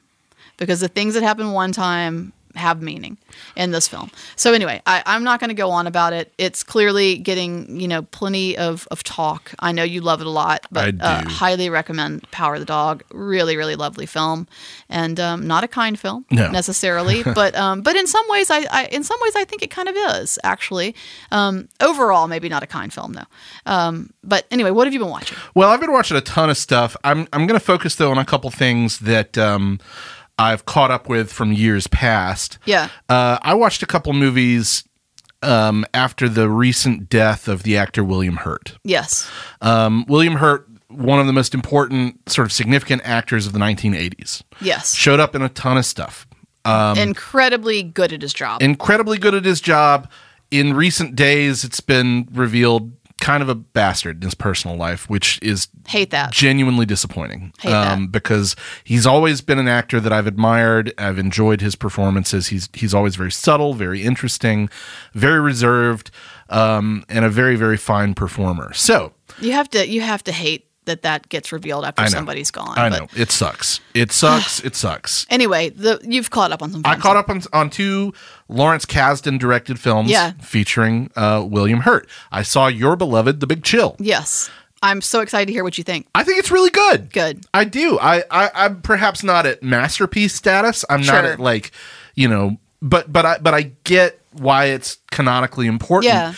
because 0.56 0.80
the 0.80 0.88
things 0.88 1.14
that 1.14 1.22
happen 1.22 1.52
one 1.52 1.72
time 1.72 2.32
have 2.56 2.82
meaning 2.82 3.16
in 3.56 3.70
this 3.70 3.86
film. 3.88 4.10
So 4.36 4.52
anyway, 4.52 4.82
I, 4.86 5.02
I'm 5.06 5.22
not 5.24 5.40
going 5.40 5.48
to 5.48 5.54
go 5.54 5.70
on 5.70 5.86
about 5.86 6.12
it. 6.12 6.32
It's 6.38 6.62
clearly 6.62 7.16
getting 7.18 7.80
you 7.80 7.88
know 7.88 8.02
plenty 8.02 8.56
of, 8.58 8.86
of 8.90 9.02
talk. 9.02 9.52
I 9.60 9.72
know 9.72 9.82
you 9.82 10.00
love 10.00 10.20
it 10.20 10.26
a 10.26 10.30
lot, 10.30 10.66
but 10.70 10.94
I 11.00 11.06
Uh, 11.20 11.28
highly 11.28 11.70
recommend 11.70 12.30
Power 12.30 12.54
of 12.54 12.60
the 12.60 12.66
Dog. 12.66 13.02
Really, 13.12 13.56
really 13.56 13.76
lovely 13.76 14.06
film, 14.06 14.46
and 14.88 15.18
um, 15.20 15.46
not 15.46 15.64
a 15.64 15.68
kind 15.68 15.98
film 15.98 16.24
No. 16.30 16.50
necessarily, 16.60 17.22
but 17.22 17.54
um, 17.54 17.82
but 17.82 17.96
in 17.96 18.06
some 18.06 18.24
ways, 18.28 18.50
I, 18.50 18.66
I 18.70 18.84
in 18.86 19.04
some 19.04 19.18
ways 19.22 19.36
I 19.36 19.44
think 19.44 19.62
it 19.62 19.70
kind 19.70 19.88
of 19.88 19.96
is 20.20 20.38
actually. 20.44 20.94
Um, 21.30 21.68
overall, 21.80 22.26
maybe 22.28 22.48
not 22.48 22.62
a 22.62 22.66
kind 22.66 22.92
film 22.92 23.12
though. 23.12 23.26
Um, 23.66 24.10
but 24.24 24.46
anyway, 24.50 24.70
what 24.70 24.86
have 24.86 24.92
you 24.94 25.00
been 25.00 25.08
watching? 25.10 25.38
Well, 25.54 25.70
I've 25.70 25.80
been 25.80 25.92
watching 25.92 26.16
a 26.16 26.20
ton 26.20 26.50
of 26.50 26.56
stuff. 26.56 26.96
I'm 27.04 27.26
I'm 27.32 27.46
going 27.46 27.58
to 27.58 27.64
focus 27.64 27.94
though 27.96 28.10
on 28.10 28.18
a 28.18 28.24
couple 28.24 28.50
things 28.50 28.98
that 29.00 29.36
um, 29.38 29.78
I've 30.40 30.64
caught 30.64 30.90
up 30.90 31.08
with 31.08 31.30
from 31.32 31.52
years 31.52 31.86
past. 31.86 32.58
Yeah. 32.64 32.88
Uh, 33.08 33.38
I 33.42 33.54
watched 33.54 33.82
a 33.82 33.86
couple 33.86 34.12
movies 34.14 34.84
um, 35.42 35.84
after 35.94 36.28
the 36.28 36.48
recent 36.48 37.08
death 37.08 37.46
of 37.48 37.62
the 37.62 37.76
actor 37.76 38.02
William 38.02 38.36
Hurt. 38.36 38.78
Yes. 38.84 39.30
Um, 39.60 40.04
William 40.08 40.34
Hurt, 40.36 40.66
one 40.88 41.20
of 41.20 41.26
the 41.26 41.32
most 41.32 41.54
important, 41.54 42.28
sort 42.28 42.46
of 42.46 42.52
significant 42.52 43.02
actors 43.04 43.46
of 43.46 43.52
the 43.52 43.58
1980s, 43.58 44.42
Yes. 44.60 44.94
showed 44.94 45.20
up 45.20 45.34
in 45.34 45.42
a 45.42 45.48
ton 45.48 45.76
of 45.78 45.84
stuff. 45.86 46.26
Um, 46.64 46.98
Incredibly 46.98 47.82
good 47.82 48.12
at 48.12 48.20
his 48.22 48.32
job. 48.34 48.62
incredibly 48.62 49.18
good 49.18 49.34
at 49.34 49.44
his 49.44 49.60
job. 49.60 50.10
In 50.50 50.74
recent 50.74 51.16
days, 51.16 51.64
it's 51.64 51.80
been 51.80 52.28
revealed 52.32 52.92
kind 53.20 53.42
of 53.42 53.48
a 53.48 53.54
bastard 53.54 54.16
in 54.16 54.22
his 54.22 54.34
personal 54.34 54.76
life, 54.76 55.08
which 55.08 55.38
is 55.42 55.68
Hate 55.86 56.10
that. 56.10 56.32
genuinely 56.32 56.86
disappointing. 56.86 57.52
Hate 57.60 57.70
that. 57.70 58.10
because 58.10 58.56
he's 58.84 59.06
always 59.06 59.40
been 59.40 59.58
an 59.58 59.68
actor 59.68 60.00
that 60.00 60.12
I've 60.12 60.26
admired. 60.26 60.92
I've 60.98 61.18
enjoyed 61.18 61.60
his 61.60 61.76
performances. 61.76 62.48
He's 62.48 62.68
he's 62.72 62.94
always 62.94 63.16
very 63.16 63.30
subtle, 63.32 63.74
very 63.74 64.02
interesting, 64.02 64.68
very 65.14 65.40
reserved, 65.40 66.10
um, 66.48 67.04
and 67.08 67.24
a 67.24 67.28
very 67.30 67.56
very 67.56 67.76
fine 67.76 68.14
performer. 68.14 68.72
So 68.72 69.12
You 69.38 69.52
have 69.52 69.68
to 69.70 69.86
you 69.86 70.00
have 70.00 70.24
to 70.24 70.32
hate 70.32 70.66
that 70.86 71.02
that 71.02 71.28
gets 71.28 71.52
revealed 71.52 71.84
after 71.84 72.06
somebody's 72.08 72.50
gone. 72.50 72.76
I 72.78 72.88
but 72.88 72.98
know 72.98 73.06
it 73.16 73.30
sucks. 73.30 73.80
It 73.94 74.12
sucks. 74.12 74.60
it 74.64 74.74
sucks. 74.74 75.26
Anyway, 75.30 75.68
the 75.70 76.00
you've 76.02 76.30
caught 76.30 76.52
up 76.52 76.62
on 76.62 76.72
some. 76.72 76.82
I 76.84 76.96
caught 76.96 77.16
up 77.16 77.28
on, 77.28 77.42
on 77.52 77.70
two 77.70 78.12
Lawrence 78.48 78.84
Kasdan 78.84 79.38
directed 79.38 79.78
films 79.78 80.10
Yeah. 80.10 80.32
featuring 80.40 81.10
uh, 81.16 81.44
William 81.48 81.80
Hurt. 81.80 82.08
I 82.32 82.42
saw 82.42 82.66
Your 82.66 82.96
Beloved, 82.96 83.40
The 83.40 83.46
Big 83.46 83.62
Chill. 83.62 83.96
Yes, 83.98 84.50
I'm 84.82 85.00
so 85.02 85.20
excited 85.20 85.46
to 85.46 85.52
hear 85.52 85.62
what 85.64 85.76
you 85.78 85.84
think. 85.84 86.06
I 86.14 86.24
think 86.24 86.38
it's 86.38 86.50
really 86.50 86.70
good. 86.70 87.12
Good. 87.12 87.44
I 87.54 87.64
do. 87.64 87.98
I, 88.00 88.24
I 88.30 88.50
I'm 88.54 88.80
perhaps 88.82 89.22
not 89.22 89.46
at 89.46 89.62
masterpiece 89.62 90.34
status. 90.34 90.84
I'm 90.88 91.02
not 91.02 91.24
at 91.24 91.38
like, 91.38 91.72
you 92.14 92.28
know, 92.28 92.56
but 92.82 93.12
but 93.12 93.26
I 93.26 93.38
but 93.38 93.52
I 93.54 93.72
get 93.84 94.18
why 94.32 94.66
it's 94.66 94.98
canonically 95.10 95.66
important. 95.66 96.12
Yeah. 96.12 96.34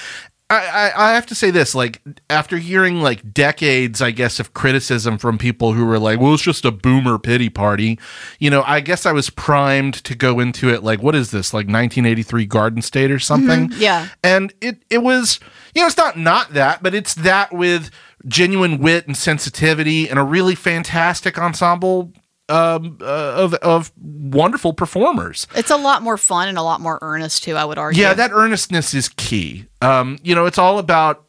I, 0.57 1.11
I, 1.11 1.15
have 1.15 1.27
to 1.27 1.35
say 1.35 1.51
this 1.51 1.75
like 1.75 2.03
after 2.29 2.59
hearing 2.59 3.01
like 3.01 3.33
decades 3.33 4.03
i 4.03 4.11
guess 4.11 4.41
of 4.41 4.55
criticism 4.55 5.19
from 5.19 5.39
people 5.39 5.73
who 5.73 5.85
were 5.85 5.99
like 5.99 6.21
well 6.21 6.35
it's 6.35 6.43
just 6.43 6.65
a 6.65 6.71
boomer 6.71 7.19
pity 7.19 7.49
party 7.49 7.99
you 8.39 8.51
know 8.51 8.63
i 8.67 8.81
guess 8.81 9.07
i 9.07 9.13
was 9.13 9.31
primed 9.31 9.95
to 10.05 10.15
go 10.15 10.41
into 10.41 10.69
it 10.69 10.83
like 10.83 11.03
what 11.03 11.15
is 11.15 11.31
this 11.31 11.53
like 11.53 11.67
1983 11.67 12.47
garden 12.47 12.83
state 12.83 13.11
or 13.11 13.15
mm-hmm. 13.15 13.21
something 13.21 13.73
yeah. 13.77 14.09
and 14.23 14.53
it 14.61 14.83
it 14.91 14.99
was 14.99 15.41
you 15.75 15.81
know 15.81 15.87
it's 15.87 15.97
not 15.97 16.19
not 16.19 16.53
that 16.53 16.83
but 16.83 16.95
it's 16.95 17.15
that 17.15 17.53
with 17.53 17.91
genuine 18.27 18.79
wit 18.79 19.07
and 19.07 19.17
sensitivity 19.17 20.09
and 20.09 20.19
a 20.19 20.25
really 20.25 20.55
fantastic 20.55 21.39
ensemble 21.39 22.13
um, 22.49 22.99
uh, 23.01 23.05
of 23.05 23.55
of 23.55 23.93
wonderful 24.01 24.73
performers 24.73 25.47
It's 25.55 25.71
a 25.71 25.77
lot 25.77 26.03
more 26.03 26.17
fun 26.19 26.49
and 26.49 26.59
a 26.59 26.63
lot 26.63 26.81
more 26.81 26.99
earnest 27.01 27.45
too. 27.45 27.55
I 27.57 27.65
would 27.65 27.79
argue. 27.79 28.03
yeah, 28.03 28.15
that 28.15 28.31
earnestness 28.33 28.93
is 28.95 29.09
key. 29.09 29.67
Um, 29.81 30.19
you 30.23 30.35
know, 30.35 30.47
it's 30.47 30.59
all 30.59 30.79
about 30.79 31.25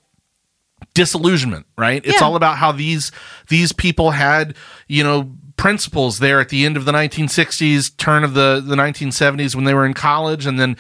disillusionment, 0.93 1.65
right? 1.77 2.01
It's 2.05 2.19
Yeah. 2.19 2.25
all 2.27 2.35
about 2.35 2.57
how 2.57 2.71
these 2.71 3.11
these 3.49 3.71
people 3.71 4.11
had, 4.11 4.55
you 4.87 5.03
know, 5.03 5.31
principles 5.55 6.19
there 6.19 6.39
at 6.39 6.49
the 6.49 6.65
end 6.65 6.77
of 6.77 6.85
the 6.85 6.91
1960s, 6.91 7.95
turn 7.97 8.23
of 8.23 8.33
the 8.33 8.61
the 8.63 8.75
1970s 8.75 9.55
when 9.55 9.65
they 9.65 9.73
were 9.73 9.85
in 9.85 9.93
college 9.93 10.45
and 10.45 10.59
then 10.59 10.75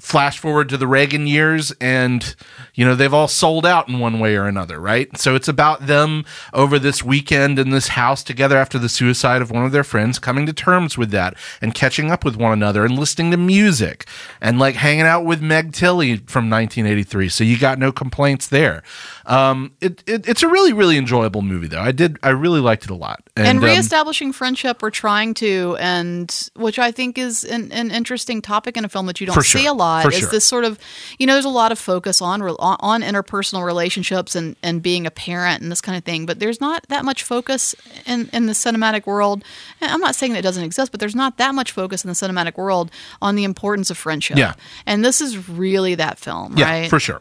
flash 0.00 0.38
forward 0.38 0.68
to 0.68 0.76
the 0.76 0.86
Reagan 0.86 1.26
years 1.26 1.72
and 1.80 2.34
you 2.74 2.84
know, 2.84 2.94
they've 2.94 3.12
all 3.12 3.28
sold 3.28 3.64
out 3.64 3.88
in 3.88 3.98
one 3.98 4.20
way 4.20 4.36
or 4.36 4.46
another, 4.46 4.78
right? 4.78 5.16
So 5.16 5.34
it's 5.34 5.48
about 5.48 5.86
them 5.86 6.24
over 6.52 6.78
this 6.78 7.02
weekend 7.02 7.58
in 7.58 7.70
this 7.70 7.88
house 7.88 8.22
together 8.22 8.56
after 8.56 8.78
the 8.78 8.88
suicide 8.88 9.40
of 9.42 9.50
one 9.50 9.64
of 9.64 9.72
their 9.72 9.84
friends 9.84 10.18
coming 10.18 10.46
to 10.46 10.52
terms 10.52 10.98
with 10.98 11.10
that 11.10 11.34
and 11.60 11.74
catching 11.74 12.10
up 12.10 12.24
with 12.24 12.36
one 12.36 12.52
another 12.52 12.84
and 12.84 12.98
listening 12.98 13.30
to 13.30 13.36
music 13.36 14.06
and 14.40 14.58
like 14.58 14.74
hanging 14.74 15.06
out 15.06 15.24
with 15.24 15.40
Meg 15.40 15.72
Tilly 15.72 16.18
from 16.18 16.50
1983. 16.50 17.28
So 17.28 17.44
you 17.44 17.58
got 17.58 17.78
no 17.78 17.92
complaints 17.92 18.48
there. 18.48 18.82
Um, 19.24 19.72
it, 19.80 20.02
it 20.06 20.28
it's 20.28 20.42
a 20.42 20.48
really 20.48 20.72
really 20.72 20.96
enjoyable 20.96 21.42
movie 21.42 21.66
though. 21.66 21.80
I 21.80 21.92
did 21.92 22.18
I 22.22 22.30
really 22.30 22.60
liked 22.60 22.84
it 22.84 22.90
a 22.90 22.94
lot. 22.94 23.22
and 23.48 23.58
um, 23.92 24.05
reestablishing 24.06 24.32
friendship 24.32 24.82
we're 24.82 24.90
trying 24.90 25.34
to 25.34 25.76
and 25.80 26.48
which 26.54 26.78
i 26.78 26.92
think 26.92 27.18
is 27.18 27.42
an, 27.44 27.72
an 27.72 27.90
interesting 27.90 28.40
topic 28.40 28.76
in 28.76 28.84
a 28.84 28.88
film 28.88 29.06
that 29.06 29.20
you 29.20 29.26
don't 29.26 29.34
For 29.34 29.42
see 29.42 29.62
sure. 29.62 29.70
a 29.72 29.74
lot 29.74 30.04
For 30.04 30.10
is 30.12 30.18
sure. 30.20 30.28
this 30.30 30.44
sort 30.44 30.64
of 30.64 30.78
you 31.18 31.26
know 31.26 31.32
there's 31.32 31.44
a 31.44 31.48
lot 31.48 31.72
of 31.72 31.78
focus 31.78 32.22
on 32.22 32.40
on, 32.40 32.56
on 32.80 33.02
interpersonal 33.02 33.64
relationships 33.64 34.36
and 34.36 34.54
and 34.62 34.80
being 34.80 35.06
a 35.06 35.10
parent 35.10 35.60
and 35.62 35.72
this 35.72 35.80
kind 35.80 35.98
of 35.98 36.04
thing 36.04 36.24
but 36.24 36.38
there's 36.38 36.60
not 36.60 36.86
that 36.88 37.04
much 37.04 37.24
focus 37.24 37.74
in 38.06 38.28
in 38.32 38.46
the 38.46 38.52
cinematic 38.52 39.06
world 39.06 39.42
and 39.80 39.90
i'm 39.90 40.00
not 40.00 40.14
saying 40.14 40.32
that 40.32 40.38
it 40.38 40.42
doesn't 40.42 40.64
exist 40.64 40.92
but 40.92 41.00
there's 41.00 41.16
not 41.16 41.36
that 41.38 41.54
much 41.54 41.72
focus 41.72 42.04
in 42.04 42.08
the 42.08 42.14
cinematic 42.14 42.56
world 42.56 42.90
on 43.20 43.34
the 43.34 43.42
importance 43.44 43.90
of 43.90 43.98
friendship 43.98 44.36
Yeah. 44.36 44.54
and 44.86 45.04
this 45.04 45.20
is 45.20 45.48
really 45.48 45.96
that 45.96 46.18
film 46.18 46.56
yeah, 46.56 46.70
right 46.70 46.90
for 46.90 47.00
sure. 47.00 47.20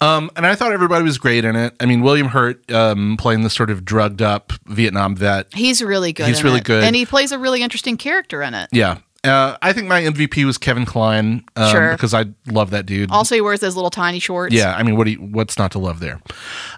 Um, 0.00 0.30
and 0.36 0.46
I 0.46 0.54
thought 0.54 0.72
everybody 0.72 1.04
was 1.04 1.18
great 1.18 1.44
in 1.44 1.56
it. 1.56 1.74
I 1.80 1.86
mean, 1.86 2.02
William 2.02 2.28
Hurt 2.28 2.70
um, 2.70 3.16
playing 3.18 3.42
the 3.42 3.50
sort 3.50 3.70
of 3.70 3.84
drugged 3.84 4.20
up 4.22 4.52
Vietnam 4.66 5.16
vet. 5.16 5.46
he's 5.54 5.82
really 5.82 6.12
good 6.12 6.26
He's 6.28 6.40
in 6.40 6.44
really 6.44 6.58
it. 6.58 6.64
good. 6.64 6.84
and 6.84 6.94
he 6.94 7.06
plays 7.06 7.32
a 7.32 7.38
really 7.38 7.62
interesting 7.62 7.96
character 7.96 8.42
in 8.42 8.54
it 8.54 8.68
Yeah. 8.72 8.98
Uh, 9.26 9.56
I 9.60 9.72
think 9.72 9.88
my 9.88 10.02
MVP 10.02 10.44
was 10.44 10.56
Kevin 10.58 10.84
Kline 10.86 11.44
um, 11.56 11.70
Sure. 11.70 11.92
because 11.92 12.14
I 12.14 12.26
love 12.46 12.70
that 12.70 12.86
dude. 12.86 13.10
also 13.10 13.34
he 13.34 13.40
wears 13.40 13.60
those 13.60 13.74
little 13.76 13.90
tiny 13.90 14.18
shorts 14.18 14.54
Yeah, 14.54 14.74
I 14.74 14.82
mean, 14.82 14.96
what 14.96 15.04
do 15.04 15.10
you, 15.12 15.18
what's 15.18 15.58
not 15.58 15.72
to 15.72 15.78
love 15.78 16.00
there? 16.00 16.20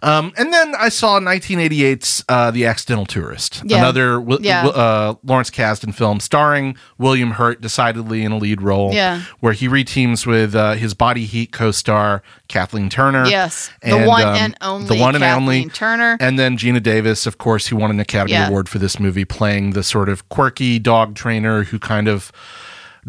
Um, 0.03 0.33
and 0.37 0.53
then 0.53 0.75
I 0.79 0.89
saw 0.89 1.21
1988's 1.21 2.25
uh, 2.29 2.51
The 2.51 2.67
Accidental 2.67 3.07
Tourist, 3.07 3.63
Yeah. 3.65 3.79
another 3.79 4.13
Wi- 4.15 4.41
Yeah. 4.43 4.63
Wi- 4.65 4.81
uh, 4.83 5.15
Lawrence 5.25 5.51
Kasdan 5.51 5.95
film 5.95 6.21
starring 6.21 6.77
William 6.99 7.33
Hurt, 7.33 7.61
decidedly 7.61 8.25
in 8.25 8.33
a 8.33 8.39
lead 8.39 8.63
role. 8.63 8.93
Yeah. 8.93 9.23
where 9.41 9.53
he 9.53 9.69
reteams 9.69 10.27
with 10.27 10.55
uh, 10.55 10.73
his 10.75 10.95
Body 10.95 11.25
Heat 11.27 11.53
co-star 11.53 12.23
Kathleen 12.49 12.89
Turner. 12.89 13.27
Yes, 13.27 13.71
the 13.83 14.05
one 14.05 14.23
and 14.23 14.57
only 14.61 14.87
the 14.89 14.99
one 15.01 15.15
and 15.15 15.23
Kathleen 15.23 15.43
only 15.43 15.65
Turner. 15.71 16.17
and 16.21 16.39
then 16.39 16.57
Geena 16.57 16.83
Davis, 16.83 17.27
of 17.27 17.39
course, 17.39 17.67
who 17.67 17.77
won 17.77 17.91
an 17.91 18.01
Academy 18.01 18.33
Yeah. 18.33 18.49
Award 18.49 18.69
for 18.69 18.79
this 18.79 18.99
movie, 18.99 19.25
playing 19.25 19.73
the 19.73 19.83
sort 19.83 20.09
of 20.09 20.29
quirky 20.29 20.79
dog 20.79 21.15
trainer 21.15 21.65
who 21.65 21.79
kind 21.79 22.09
of 22.09 22.33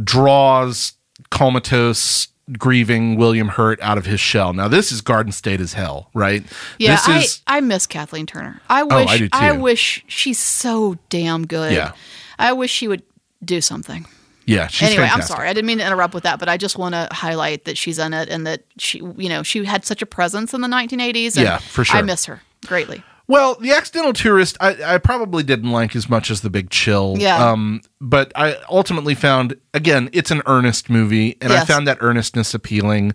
draws 0.04 0.94
comatose 1.30 2.28
grieving 2.58 3.16
William 3.16 3.50
Hurt 3.50 3.80
out 3.82 3.98
of 3.98 4.06
his 4.06 4.20
shell. 4.20 4.54
Now 4.54 4.68
this 4.68 4.92
is 4.92 5.02
Garden 5.02 5.32
State 5.32 5.62
as 5.62 5.74
hell, 5.74 6.10
right? 6.14 6.44
Yeah, 6.78 6.96
this 6.96 7.08
I, 7.08 7.18
is 7.20 7.42
I 7.48 7.62
miss 7.62 7.86
Kathleen 7.86 8.26
Turner. 8.26 8.62
I 8.70 8.84
wish 8.84 8.94
oh, 8.94 9.12
I 9.12 9.18
do 9.18 9.30
too. 9.30 9.38
I 9.38 9.52
wish 9.52 10.04
she's 10.08 10.40
so 10.40 10.98
damn 11.10 11.46
good. 11.46 11.74
Yeah. 11.74 11.94
I 12.40 12.54
wish 12.54 12.72
she 12.72 12.88
would 12.88 13.04
do 13.44 13.62
something. 13.62 14.08
yeah, 14.46 14.68
she's 14.68 14.90
anyway, 14.90 15.04
fantastic. 15.04 15.32
I'm 15.32 15.38
sorry. 15.38 15.50
I 15.50 15.54
didn't 15.54 15.68
mean 15.68 15.78
to 15.78 15.86
interrupt 15.86 16.14
with 16.14 16.24
that, 16.24 16.40
but 16.40 16.50
I 16.50 16.58
just 16.58 16.78
want 16.78 16.96
to 16.96 17.08
highlight 17.12 17.66
that 17.66 17.78
she's 17.78 18.00
in 18.00 18.14
it 18.14 18.30
and 18.30 18.48
that 18.48 18.64
she, 18.78 19.00
you 19.18 19.30
know, 19.30 19.44
she 19.44 19.64
had 19.66 19.86
such 19.86 20.02
a 20.02 20.06
presence 20.06 20.54
in 20.54 20.62
the 20.62 20.68
1980s. 20.68 21.40
Yeah, 21.40 21.58
for 21.60 21.84
sure. 21.84 21.98
I 21.98 22.02
miss 22.02 22.26
her 22.26 22.42
greatly. 22.66 23.04
Well, 23.30 23.54
the 23.62 23.74
accidental 23.74 24.12
tourist, 24.12 24.58
I, 24.60 24.96
I 24.96 24.98
probably 24.98 25.44
didn't 25.44 25.70
like 25.72 25.96
as 25.96 26.10
much 26.10 26.32
as 26.32 26.42
the 26.42 26.50
Big 26.50 26.72
Chill. 26.72 27.16
Yeah. 27.20 27.52
Um, 27.52 27.82
but 28.02 28.32
I 28.36 28.58
ultimately 28.72 29.14
found 29.14 29.56
again, 29.72 30.10
it's 30.14 30.32
an 30.32 30.42
earnest 30.48 30.90
movie, 30.90 31.38
and 31.40 31.54
I 31.54 31.64
found 31.64 31.86
that 31.88 32.00
earnestness 32.02 32.56
appealing. 32.56 33.14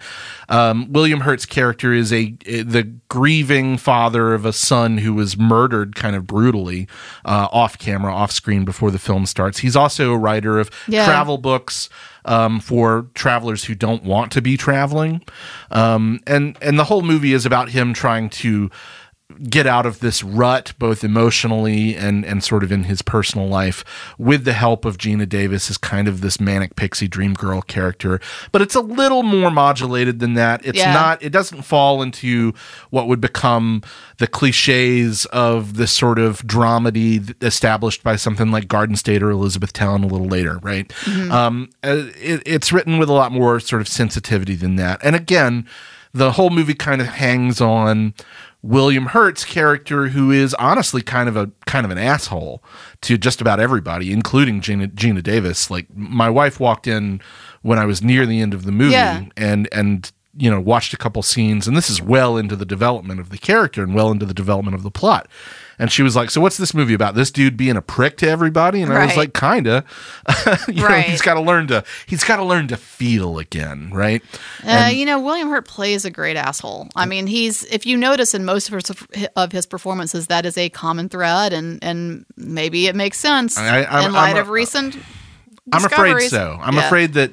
Um, 0.48 0.92
William 0.92 1.22
Hurt's 1.22 1.46
character 1.46 1.92
is 1.92 2.12
a, 2.12 2.30
the 2.46 2.84
grieving 3.08 3.76
father 3.76 4.34
of 4.34 4.46
a 4.46 4.52
son 4.52 4.98
who 4.98 5.14
was 5.14 5.36
murdered 5.36 5.96
kind 5.96 6.14
of 6.14 6.28
brutally 6.28 6.86
uh, 7.24 7.48
off 7.50 7.76
camera, 7.78 8.14
off 8.14 8.30
screen 8.30 8.64
before 8.64 8.92
the 8.92 9.00
film 9.00 9.26
starts. 9.26 9.58
He's 9.58 9.74
also 9.74 10.12
a 10.12 10.16
writer 10.18 10.60
of 10.60 10.70
Yeah. 10.86 11.06
travel 11.06 11.38
books 11.38 11.88
um, 12.24 12.60
for 12.60 13.06
travelers 13.14 13.64
who 13.64 13.74
don't 13.74 14.04
want 14.04 14.30
to 14.32 14.40
be 14.40 14.56
traveling, 14.56 15.22
um, 15.72 16.20
and 16.26 16.56
and 16.62 16.78
the 16.78 16.84
whole 16.84 17.02
movie 17.02 17.32
is 17.32 17.44
about 17.44 17.70
him 17.70 17.92
trying 17.92 18.30
to 18.30 18.70
get 19.50 19.66
out 19.66 19.86
of 19.86 20.00
this 20.00 20.22
rut 20.22 20.74
both 20.78 21.02
emotionally 21.02 21.96
and 21.96 22.26
and 22.26 22.44
sort 22.44 22.62
of 22.62 22.70
in 22.70 22.84
his 22.84 23.00
personal 23.00 23.48
life 23.48 23.82
with 24.18 24.44
the 24.44 24.52
help 24.52 24.84
of 24.84 24.98
Geena 24.98 25.26
Davis 25.26 25.70
as 25.70 25.78
kind 25.78 26.06
of 26.06 26.20
this 26.20 26.38
manic 26.38 26.76
pixie 26.76 27.08
dream 27.08 27.32
girl 27.32 27.62
character. 27.62 28.20
But 28.52 28.60
it's 28.60 28.74
a 28.74 28.80
little 28.82 29.22
more 29.22 29.50
modulated 29.50 30.18
than 30.20 30.34
that. 30.34 30.64
It's 30.64 30.78
Yeah. 30.78 30.92
not 30.92 31.22
it 31.22 31.30
doesn't 31.30 31.62
fall 31.62 32.02
into 32.02 32.52
what 32.90 33.08
would 33.08 33.20
become 33.20 33.82
the 34.18 34.26
cliches 34.26 35.24
of 35.26 35.76
the 35.76 35.86
sort 35.86 36.18
of 36.18 36.42
dramedy 36.42 37.34
established 37.42 38.02
by 38.04 38.16
something 38.16 38.50
like 38.50 38.68
Garden 38.68 38.94
State 38.94 39.22
or 39.22 39.30
Elizabethtown 39.30 40.04
a 40.04 40.06
little 40.06 40.28
later 40.28 40.58
right? 40.62 40.92
Um 41.30 41.70
uh, 41.82 42.04
it, 42.20 42.42
it's 42.44 42.72
written 42.74 42.98
with 42.98 43.08
a 43.08 43.12
lot 43.14 43.32
more 43.32 43.58
sort 43.58 43.80
of 43.80 43.88
sensitivity 43.88 44.54
than 44.54 44.76
that. 44.76 45.00
And 45.02 45.16
again 45.16 45.66
the 46.12 46.32
whole 46.32 46.50
movie 46.50 46.74
kind 46.74 47.00
of 47.00 47.08
hangs 47.08 47.60
on 47.60 48.14
William 48.66 49.06
Hurt's 49.06 49.44
character, 49.44 50.08
who 50.08 50.30
is 50.30 50.54
honestly 50.54 51.02
kind 51.02 51.28
of 51.28 51.36
a 51.36 51.50
kind 51.66 51.84
of 51.84 51.90
an 51.92 51.98
asshole 51.98 52.62
to 53.02 53.18
just 53.18 53.42
about 53.42 53.60
everybody, 53.60 54.10
including 54.10 54.62
Geena, 54.62 54.88
Geena 54.94 55.22
Davis. 55.22 55.70
Like 55.70 55.86
my 55.94 56.30
wife 56.30 56.58
walked 56.58 56.86
in 56.86 57.20
when 57.60 57.78
I 57.78 57.84
was 57.84 58.02
near 58.02 58.24
the 58.24 58.40
end 58.40 58.54
of 58.54 58.64
the 58.64 58.72
movie, 58.72 58.92
Yeah. 58.92 59.24
and 59.36 59.68
and 59.70 60.10
you 60.36 60.50
know 60.50 60.60
watched 60.60 60.94
a 60.94 60.96
couple 60.96 61.22
scenes, 61.22 61.68
and 61.68 61.76
this 61.76 61.90
is 61.90 62.00
well 62.00 62.38
into 62.38 62.56
the 62.56 62.64
development 62.64 63.20
of 63.20 63.28
the 63.28 63.36
character 63.38 63.82
and 63.82 63.94
well 63.94 64.10
into 64.10 64.24
the 64.24 64.34
development 64.34 64.74
of 64.74 64.82
the 64.82 64.90
plot. 64.90 65.28
And 65.78 65.90
she 65.90 66.02
was 66.02 66.14
like, 66.14 66.30
"So 66.30 66.40
what's 66.40 66.56
this 66.56 66.72
movie 66.74 66.94
about? 66.94 67.14
This 67.14 67.30
dude 67.30 67.56
being 67.56 67.76
a 67.76 67.82
prick 67.82 68.16
to 68.18 68.28
everybody?" 68.28 68.80
And 68.82 68.92
I 68.92 69.06
was 69.06 69.16
like, 69.16 69.34
"Kinda." 69.34 69.84
you 70.68 70.74
know, 70.82 70.86
Right. 70.88 71.04
he's 71.04 71.20
got 71.22 71.34
to 71.34 71.40
learn 71.40 71.66
to 71.68 71.82
he's 72.06 72.22
got 72.24 72.36
to 72.36 72.44
learn 72.44 72.68
to 72.68 72.76
feel 72.76 73.38
again, 73.38 73.90
right? 73.92 74.22
Uh, 74.64 74.90
you 74.92 75.04
know, 75.04 75.20
William 75.20 75.48
Hurt 75.50 75.66
plays 75.66 76.04
a 76.04 76.10
great 76.10 76.36
asshole. 76.36 76.88
I 76.94 77.06
mean, 77.06 77.26
he's 77.26 77.64
if 77.64 77.84
you 77.86 77.96
notice 77.96 78.34
in 78.34 78.44
most 78.44 78.70
of 78.72 78.74
his, 79.12 79.28
of 79.36 79.52
his 79.52 79.66
performances, 79.66 80.28
that 80.28 80.46
is 80.46 80.56
a 80.56 80.68
common 80.68 81.08
thread, 81.08 81.52
and 81.52 81.82
and 81.82 82.24
maybe 82.36 82.86
it 82.86 82.94
makes 82.94 83.18
sense 83.18 83.58
I- 83.58 83.82
I'm- 83.82 84.04
in 84.06 84.12
light 84.12 84.36
a- 84.36 84.40
of 84.40 84.48
recent. 84.50 84.96
I'm 85.72 85.84
afraid 85.84 86.28
so. 86.30 86.58
I'm 86.62 86.74
Yeah. 86.76 86.86
afraid 86.86 87.14
that 87.14 87.32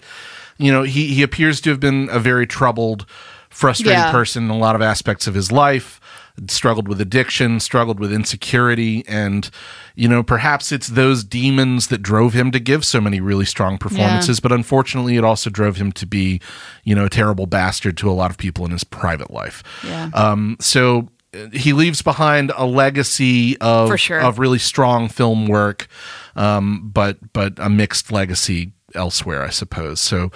you 0.58 0.72
know 0.72 0.82
he 0.84 1.14
he 1.14 1.22
appears 1.22 1.62
to 1.62 1.70
have 1.70 1.80
been 1.80 2.10
a 2.12 2.18
very 2.20 2.48
troubled, 2.48 3.06
frustrated 3.52 3.94
Yeah. 4.00 4.12
person 4.12 4.46
in 4.46 4.50
a 4.50 4.58
lot 4.58 4.76
of 4.76 4.82
aspects 4.82 5.28
of 5.28 5.36
his 5.36 5.52
life. 5.52 6.01
Struggled 6.48 6.88
with 6.88 7.02
addiction, 7.02 7.60
struggled 7.60 8.00
with 8.00 8.12
insecurity, 8.12 9.04
and 9.08 9.50
you 9.96 10.08
know 10.08 10.24
perhaps 10.24 10.72
it's 10.72 10.88
those 10.88 11.24
demons 11.24 11.88
that 11.88 12.02
drove 12.02 12.34
him 12.34 12.52
to 12.52 12.60
give 12.60 12.84
so 12.86 13.02
many 13.02 13.20
really 13.20 13.46
strong 13.46 13.78
performances. 13.78 14.40
But 14.40 14.52
unfortunately, 14.52 15.18
it 15.18 15.24
also 15.24 15.50
drove 15.50 15.78
him 15.78 15.92
to 15.94 16.06
be, 16.06 16.42
you 16.84 16.96
know, 16.96 17.06
a 17.06 17.10
terrible 17.10 17.46
bastard 17.46 17.98
to 17.98 18.10
a 18.10 18.14
lot 18.14 18.32
of 18.32 18.38
people 18.38 18.66
in 18.66 18.72
his 18.72 18.84
private 18.84 19.32
life. 19.32 19.64
Yeah. 19.86 20.10
Um, 20.14 20.58
so 20.60 21.10
he 21.54 21.74
leaves 21.74 22.02
behind 22.02 22.52
a 22.56 22.66
legacy 22.66 23.58
of 23.60 23.98
sure. 24.00 24.20
of 24.20 24.40
really 24.40 24.60
strong 24.60 25.08
film 25.08 25.48
work, 25.48 25.88
um, 26.36 26.90
but 26.94 27.18
but 27.34 27.54
a 27.58 27.70
mixed 27.70 28.12
legacy 28.12 28.74
elsewhere, 28.96 29.44
I 29.44 29.50
suppose. 29.50 30.02
So, 30.02 30.32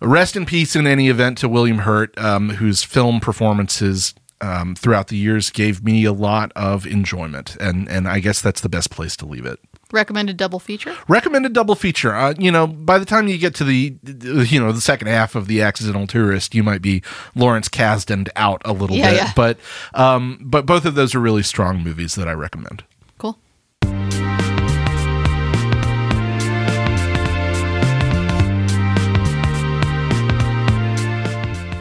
rest 0.00 0.36
in 0.36 0.46
peace 0.46 0.74
in 0.74 0.86
any 0.86 1.08
event 1.08 1.38
to 1.38 1.48
William 1.48 1.78
Hurt, 1.78 2.16
um, 2.18 2.50
whose 2.50 2.82
film 2.82 3.20
performances. 3.20 4.14
Um, 4.42 4.74
throughout 4.74 5.08
the 5.08 5.16
years, 5.18 5.50
gave 5.50 5.84
me 5.84 6.04
a 6.04 6.12
lot 6.14 6.50
of 6.56 6.86
enjoyment, 6.86 7.56
and 7.60 7.88
and 7.90 8.08
I 8.08 8.20
guess 8.20 8.40
that's 8.40 8.62
the 8.62 8.70
best 8.70 8.90
place 8.90 9.14
to 9.18 9.26
leave 9.26 9.44
it. 9.44 9.58
Recommended 9.92 10.36
double 10.36 10.58
feature. 10.60 10.96
recommended 11.08 11.52
double 11.52 11.74
feature 11.74 12.14
uh, 12.14 12.32
you 12.38 12.52
know 12.52 12.66
by 12.68 12.96
the 12.98 13.04
time 13.04 13.26
you 13.26 13.36
get 13.38 13.56
to 13.56 13.64
the 13.64 13.96
you 14.46 14.60
know 14.60 14.70
the 14.70 14.80
second 14.80 15.08
half 15.08 15.34
of 15.34 15.48
the 15.48 15.60
accidental 15.62 16.06
tourist 16.06 16.54
you 16.54 16.62
might 16.62 16.80
be 16.80 17.02
lawrence 17.34 17.68
kasdan 17.68 18.28
out 18.36 18.62
a 18.64 18.72
little 18.72 18.94
Yeah, 18.96 19.10
bit 19.10 19.16
yeah. 19.16 19.32
but 19.34 19.58
um 19.94 20.38
but 20.44 20.64
both 20.64 20.84
of 20.84 20.94
those 20.94 21.12
are 21.16 21.20
really 21.20 21.42
strong 21.42 21.82
movies 21.82 22.14
that 22.14 22.28
i 22.28 22.32
recommend 22.32 22.84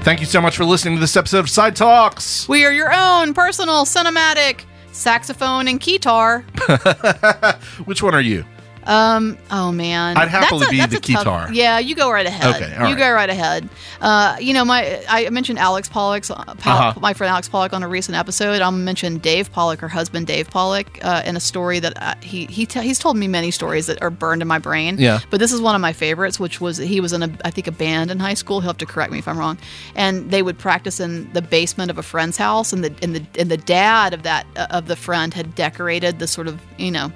thank 0.03 0.19
you 0.19 0.25
so 0.25 0.41
much 0.41 0.57
for 0.57 0.65
listening 0.65 0.95
to 0.95 0.99
this 1.01 1.15
episode 1.15 1.39
of 1.39 1.49
side 1.49 1.75
talks 1.75 2.47
We 2.47 2.65
are 2.65 2.71
your 2.71 2.93
own 2.93 3.33
personal 3.33 3.85
cinematic 3.85 4.61
saxophone 4.91 5.67
and 5.67 5.79
guitar. 5.79 6.41
which 7.85 8.01
one 8.03 8.13
are 8.13 8.21
you 8.21 8.43
Um. 8.85 9.37
Oh 9.51 9.71
man. 9.71 10.17
I'd 10.17 10.29
happily 10.29 10.59
That's 10.61 10.71
be 10.71 10.77
that's 10.77 10.93
the 10.93 10.99
tough- 10.99 11.23
guitar. 11.23 11.49
Yeah, 11.53 11.79
you 11.79 11.95
go 11.95 12.11
right 12.11 12.25
ahead. 12.25 12.55
Okay, 12.55 12.73
you 12.73 12.79
right. 12.81 12.97
go 12.97 13.11
right 13.11 13.29
ahead. 13.29 13.69
Uh, 14.01 14.37
you 14.39 14.53
know, 14.53 14.65
my 14.65 15.03
I 15.07 15.29
mentioned 15.29 15.59
Alex 15.59 15.89
Pollock, 15.89 16.23
uh, 16.29 16.35
Pol- 16.55 16.73
Uh-huh. 16.73 16.99
my 16.99 17.13
friend 17.13 17.29
Alex 17.31 17.47
Pollock 17.49 17.73
on 17.73 17.83
a 17.83 17.87
recent 17.87 18.17
episode. 18.17 18.61
I'll 18.61 18.71
mention 18.71 19.17
Dave 19.19 19.51
Pollock, 19.51 19.79
her 19.81 19.87
husband 19.89 20.27
Dave 20.27 20.49
Pollock, 20.49 20.97
uh, 21.03 21.21
in 21.25 21.35
a 21.35 21.39
story 21.39 21.79
that 21.79 21.93
uh, 22.01 22.15
he 22.21 22.45
he 22.45 22.65
t- 22.65 22.81
he's 22.81 22.97
told 22.99 23.17
me 23.17 23.27
many 23.27 23.51
stories 23.51 23.85
that 23.87 24.01
are 24.01 24.09
burned 24.09 24.41
in 24.41 24.47
my 24.47 24.59
brain. 24.59 24.95
Yeah. 24.97 25.19
But 25.29 25.39
this 25.39 25.51
is 25.51 25.61
one 25.61 25.75
of 25.75 25.81
my 25.81 25.93
favorites, 25.93 26.39
which 26.39 26.59
was 26.61 26.77
he 26.77 26.99
was 26.99 27.13
in 27.13 27.21
a 27.23 27.29
I 27.45 27.51
think 27.51 27.67
a 27.67 27.71
band 27.71 28.09
in 28.11 28.19
high 28.19 28.33
school. 28.33 28.61
He'll 28.61 28.69
have 28.69 28.77
to 28.77 28.85
correct 28.85 29.11
me 29.11 29.19
if 29.19 29.27
I'm 29.27 29.37
wrong. 29.37 29.57
And 29.95 30.31
they 30.31 30.41
would 30.41 30.57
practice 30.57 30.99
in 30.99 31.31
the 31.33 31.41
basement 31.41 31.91
of 31.91 31.97
a 31.97 32.03
friend's 32.03 32.37
house, 32.37 32.73
and 32.73 32.83
the 32.83 32.93
and 33.03 33.15
the 33.15 33.23
and 33.39 33.51
the 33.51 33.57
dad 33.57 34.13
of 34.13 34.23
that 34.23 34.47
uh, 34.55 34.67
of 34.71 34.87
the 34.87 34.95
friend 34.95 35.33
had 35.33 35.53
decorated 35.55 36.19
the 36.19 36.27
sort 36.27 36.47
of 36.47 36.59
you 36.77 36.91
know 36.91 37.11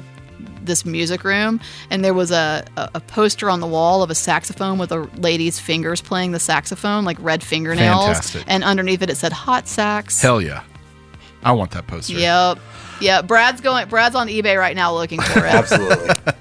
this 0.65 0.86
music 0.86 1.23
room 1.23 1.60
and 1.89 2.04
there 2.04 2.13
was 2.13 2.32
a, 2.32 2.65
a, 2.78 2.91
a 2.95 2.99
poster 2.99 3.49
on 3.49 3.60
the 3.60 3.67
wall 3.67 4.04
of 4.04 4.10
a 4.10 4.15
saxophone 4.15 4.78
with 4.78 4.91
a 4.91 4.99
lady's 5.17 5.60
fingers 5.60 6.02
playing 6.02 6.32
the 6.32 6.39
saxophone 6.39 7.06
like 7.06 7.17
red 7.19 7.43
fingernails. 7.43 8.06
Fantastic. 8.06 8.43
and 8.47 8.63
underneath 8.63 9.02
it 9.02 9.10
it 9.10 9.15
said 9.15 9.32
hot 9.34 9.67
sax. 9.67 10.21
Hell 10.21 10.41
yeah. 10.41 10.63
I 11.43 11.52
want 11.52 11.71
that 11.71 11.88
poster. 11.88 12.13
Yep. 12.13 12.60
Yeah 13.02 13.21
brad's 13.21 13.62
going 13.62 13.88
brad's 13.89 14.15
on 14.15 14.28
ebay 14.28 14.58
right 14.58 14.76
now 14.76 14.93
looking 14.93 15.21
for 15.21 15.39
it. 15.39 15.54
Absolutely. 15.54 16.10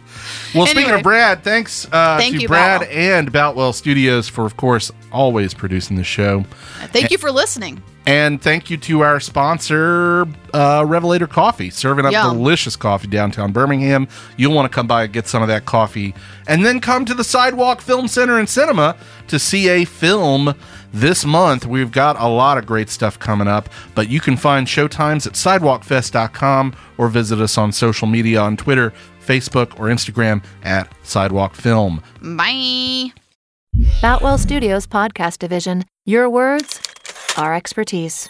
well 0.55 0.67
speaking 0.67 0.93
of 0.93 1.03
brad 1.03 1.43
thanks 1.43 1.87
uh 1.93 2.17
Thank 2.19 2.37
to 2.37 2.43
you, 2.43 2.49
brad 2.49 2.83
Boutwell. 2.83 2.99
and 2.99 3.33
boutwell 3.33 3.73
studios 3.73 4.29
for 4.29 4.45
of 4.45 4.57
course 4.57 4.91
always 5.11 5.55
producing 5.55 5.97
the 5.97 6.05
show. 6.05 6.45
Thank 6.93 7.11
you 7.11 7.19
for 7.19 7.31
listening 7.31 7.83
And 8.05 8.43
thank 8.43 8.69
you 8.69 8.77
to 8.79 9.03
our 9.03 9.21
sponsor, 9.21 10.27
uh, 10.53 10.85
Revelator 10.87 11.29
Coffee, 11.29 11.71
serving 11.71 12.05
up 12.05 12.13
Yum. 12.13 12.37
delicious 12.37 12.75
coffee 12.75 13.07
downtown 13.07 13.53
Birmingham. 13.53 14.09
You'll 14.37 14.55
want 14.55 14.71
to 14.71 14.75
come 14.75 14.89
by 14.89 15.05
and 15.05 15.13
get 15.13 15.29
some 15.29 15.41
of 15.41 15.49
that 15.49 15.67
coffee. 15.67 16.15
And 16.49 16.65
then 16.65 16.81
come 16.81 17.05
to 17.05 17.15
the 17.15 17.23
Sidewalk 17.23 17.81
Film 17.81 18.09
Center 18.09 18.39
and 18.39 18.49
Cinema 18.49 18.97
to 19.29 19.39
see 19.39 19.69
a 19.69 19.85
film 19.85 20.55
this 20.93 21.25
month. 21.25 21.65
We've 21.65 21.93
got 21.93 22.21
a 22.21 22.27
lot 22.27 22.59
of 22.59 22.67
great 22.67 22.91
stuff 22.91 23.19
coming 23.19 23.47
up, 23.49 23.69
but 23.95 24.09
you 24.09 24.21
can 24.21 24.37
find 24.37 24.67
showtimes 24.67 25.27
at 25.27 25.35
sidewalkfest.com 25.35 26.75
or 26.99 27.09
visit 27.09 27.41
us 27.41 27.57
on 27.57 27.71
social 27.73 28.09
media 28.09 28.41
on 28.41 28.57
Twitter, 28.57 28.93
Facebook, 29.25 29.79
or 29.79 29.87
Instagram 29.87 30.45
at 30.65 30.93
Sidewalk 31.05 31.55
Film. 31.55 32.03
bye 32.21 33.13
Boutwell 34.03 34.37
Studios 34.39 34.87
Podcast 34.87 35.39
Division. 35.39 35.85
Your 36.05 36.29
words, 36.29 36.81
our 37.37 37.55
expertise. 37.55 38.29